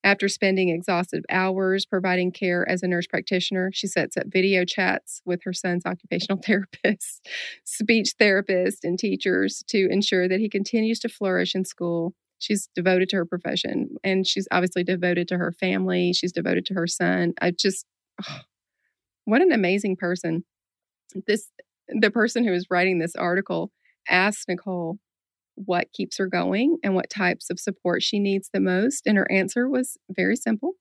[0.03, 5.21] After spending exhaustive hours providing care as a nurse practitioner, she sets up video chats
[5.27, 7.29] with her son's occupational therapist,
[7.65, 12.15] speech therapist, and teachers to ensure that he continues to flourish in school.
[12.41, 16.13] She's devoted to her profession and she's obviously devoted to her family.
[16.13, 17.35] She's devoted to her son.
[17.41, 17.87] I just,
[18.29, 18.41] oh,
[19.27, 20.45] what an amazing person.
[21.27, 21.51] This,
[21.89, 23.71] the person who is writing this article
[24.09, 24.99] asked Nicole,
[25.55, 29.07] what keeps her going and what types of support she needs the most.
[29.07, 30.73] And her answer was very simple.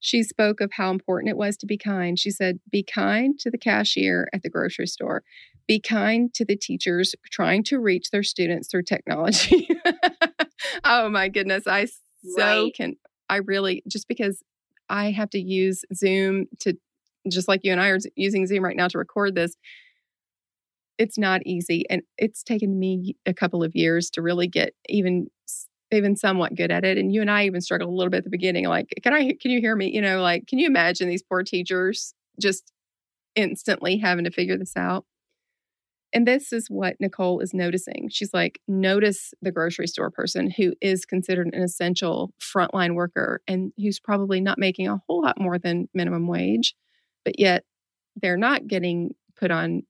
[0.00, 2.18] She spoke of how important it was to be kind.
[2.18, 5.22] She said, Be kind to the cashier at the grocery store.
[5.68, 9.68] Be kind to the teachers trying to reach their students through technology.
[10.84, 11.66] oh my goodness.
[11.66, 11.94] I so
[12.38, 12.74] right.
[12.74, 12.96] can,
[13.28, 14.42] I really, just because
[14.88, 16.76] I have to use Zoom to,
[17.28, 19.56] just like you and I are using Zoom right now to record this,
[20.98, 25.26] it's not easy and it's taken me a couple of years to really get even
[25.90, 28.24] even somewhat good at it and you and i even struggled a little bit at
[28.24, 31.08] the beginning like can i can you hear me you know like can you imagine
[31.08, 32.72] these poor teachers just
[33.34, 35.04] instantly having to figure this out
[36.12, 38.08] and this is what nicole is noticing.
[38.10, 43.72] She's like notice the grocery store person who is considered an essential frontline worker and
[43.76, 46.74] who's probably not making a whole lot more than minimum wage
[47.24, 47.64] but yet
[48.16, 49.82] they're not getting put on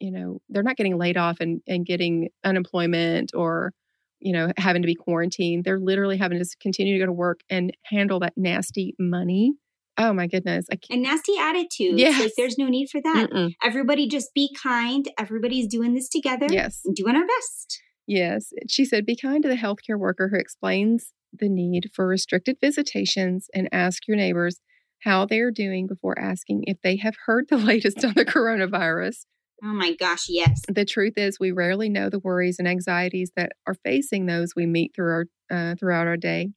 [0.00, 3.72] you know they're not getting laid off and, and getting unemployment or
[4.20, 5.64] you know having to be quarantined.
[5.64, 9.54] They're literally having to continue to go to work and handle that nasty money
[10.02, 12.20] oh my goodness and nasty attitudes yes.
[12.20, 13.52] like there's no need for that Mm-mm.
[13.62, 19.06] everybody just be kind everybody's doing this together yes doing our best yes she said
[19.06, 24.06] be kind to the healthcare worker who explains the need for restricted visitations and ask
[24.06, 24.60] your neighbors
[25.00, 29.24] how they are doing before asking if they have heard the latest on the coronavirus
[29.64, 30.60] Oh my gosh, yes.
[30.66, 34.66] The truth is, we rarely know the worries and anxieties that are facing those we
[34.66, 36.48] meet through our, uh, throughout our day.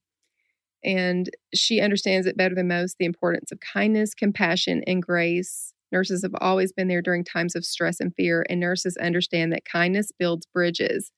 [0.85, 5.73] And she understands it better than most the importance of kindness, compassion, and grace.
[5.91, 9.65] Nurses have always been there during times of stress and fear, and nurses understand that
[9.65, 11.11] kindness builds bridges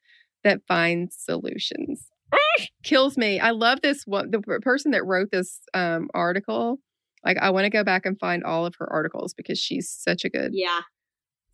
[0.43, 2.07] that find solutions.
[2.83, 3.39] Kills me.
[3.39, 4.31] I love this one.
[4.31, 6.79] The person that wrote this um, article,
[7.25, 10.23] like, I want to go back and find all of her articles because she's such
[10.23, 10.81] a good, Yeah,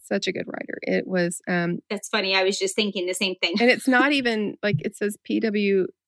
[0.01, 0.77] such a good writer.
[0.81, 2.35] It was, um, that's funny.
[2.35, 3.55] I was just thinking the same thing.
[3.59, 5.17] and it's not even like it says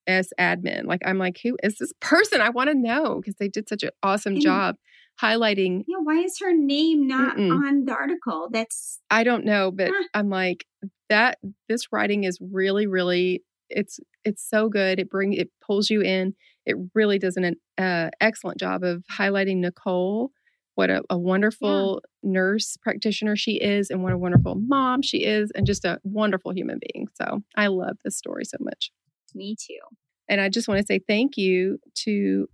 [0.07, 0.85] PWS admin.
[0.85, 2.41] Like, I'm like, who is this person?
[2.41, 4.75] I want to know because they did such an awesome And- job
[5.21, 7.49] highlighting Yeah, why is her name not Mm-mm.
[7.51, 8.49] on the article?
[8.51, 10.03] That's I don't know, but Huh.
[10.13, 10.65] I'm like
[11.09, 11.37] that
[11.69, 14.99] this writing is really really it's it's so good.
[14.99, 16.33] It bring it pulls you in.
[16.65, 20.31] It really does an uh, excellent job of highlighting Nicole,
[20.73, 25.49] what a, a wonderful nurse practitioner she is, and what a wonderful mom she is,
[25.55, 27.07] and just a wonderful human being.
[27.13, 28.91] So I love this story so much.
[29.35, 29.79] Me too.
[30.27, 32.47] And I just want to say thank you to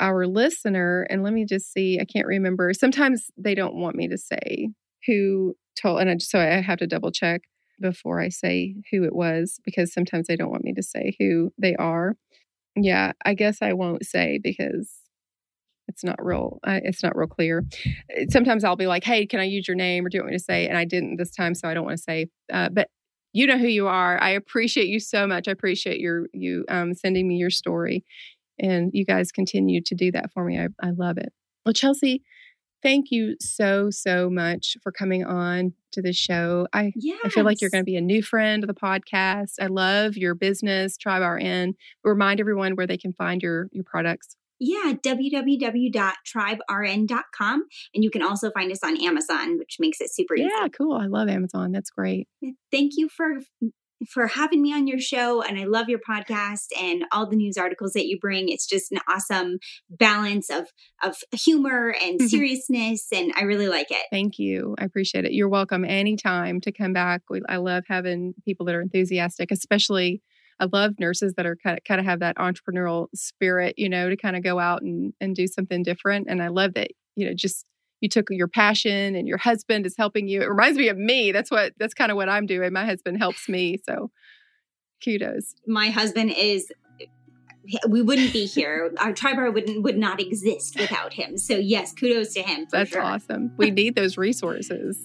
[0.00, 1.06] our listener.
[1.08, 2.72] And let me just see, I can't remember.
[2.74, 4.70] Sometimes they don't want me to say
[5.06, 7.42] who told, and I, so I have to double check
[7.80, 11.52] before I say who it was because sometimes they don't want me to say who
[11.60, 12.16] they are.
[12.76, 14.90] Yeah, I guess I won't say because
[15.88, 16.58] it's not real.
[16.66, 17.64] Uh, it's not real clear.
[18.30, 20.38] Sometimes I'll be like, "Hey, can I use your name?" or do you want me
[20.38, 20.66] to say?
[20.66, 22.26] And I didn't this time, so I don't want to say.
[22.52, 22.88] Uh, but
[23.34, 24.18] you know who you are.
[24.22, 25.48] I appreciate you so much.
[25.48, 28.04] I appreciate your you um, sending me your story,
[28.58, 30.58] and you guys continue to do that for me.
[30.58, 31.32] I, I love it.
[31.66, 32.22] Well, Chelsea,
[32.82, 36.68] thank you so so much for coming on to the show.
[36.72, 37.16] I Yeah.
[37.24, 39.54] I feel like you're going to be a new friend of the podcast.
[39.60, 41.74] I love your business, Tribe RN.
[42.04, 44.36] Remind everyone where they can find your your products.
[44.58, 47.64] Yeah, www.tribern.com.
[47.94, 50.48] And you can also find us on Amazon, which makes it super easy.
[50.50, 50.96] Yeah, cool.
[50.96, 51.72] I love Amazon.
[51.72, 52.28] That's great.
[52.70, 53.40] Thank you for
[54.08, 57.56] for having me on your show and I love your podcast and all the news
[57.56, 58.48] articles that you bring.
[58.48, 60.68] It's just an awesome balance of
[61.02, 64.06] of humor and seriousness and I really like it.
[64.10, 64.74] Thank you.
[64.78, 65.32] I appreciate it.
[65.32, 67.22] You're welcome anytime to come back.
[67.30, 70.22] We, I love having people that are enthusiastic, especially
[70.60, 74.08] I love nurses that are kind of, kind of have that entrepreneurial spirit, you know,
[74.08, 76.26] to kind of go out and, and do something different.
[76.28, 77.64] And I love that, you know, just
[78.00, 80.42] you took your passion and your husband is helping you.
[80.42, 81.32] It reminds me of me.
[81.32, 82.72] That's what, that's kind of what I'm doing.
[82.72, 83.78] My husband helps me.
[83.84, 84.10] So
[85.04, 85.54] kudos.
[85.66, 86.70] My husband is
[87.88, 88.92] we wouldn't be here.
[88.98, 91.38] Our Tribe RN wouldn't would not exist without him.
[91.38, 92.66] So yes, kudos to him.
[92.66, 93.02] For That's sure.
[93.02, 93.52] awesome.
[93.56, 95.02] We need those resources.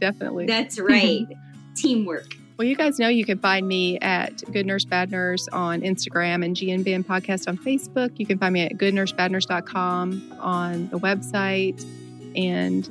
[0.00, 0.46] Definitely.
[0.46, 1.26] That's right.
[1.76, 2.34] Teamwork.
[2.56, 6.42] Well, you guys know you can find me at Good Nurse Bad Nurse on Instagram
[6.42, 8.18] and GNBN Podcast on Facebook.
[8.18, 11.84] You can find me at goodnursebadnurse.com on the website.
[12.34, 12.88] And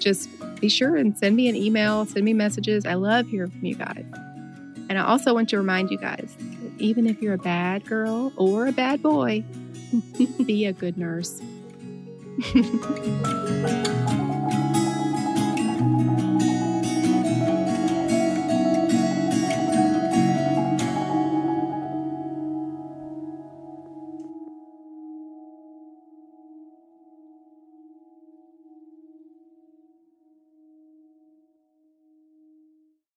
[0.00, 0.28] just
[0.60, 2.84] be sure and send me an email, send me messages.
[2.84, 4.04] I love hearing from you guys.
[4.88, 6.36] And I also want to remind you guys
[6.78, 9.44] even if you're a bad girl or a bad boy,
[10.44, 11.40] be a good nurse.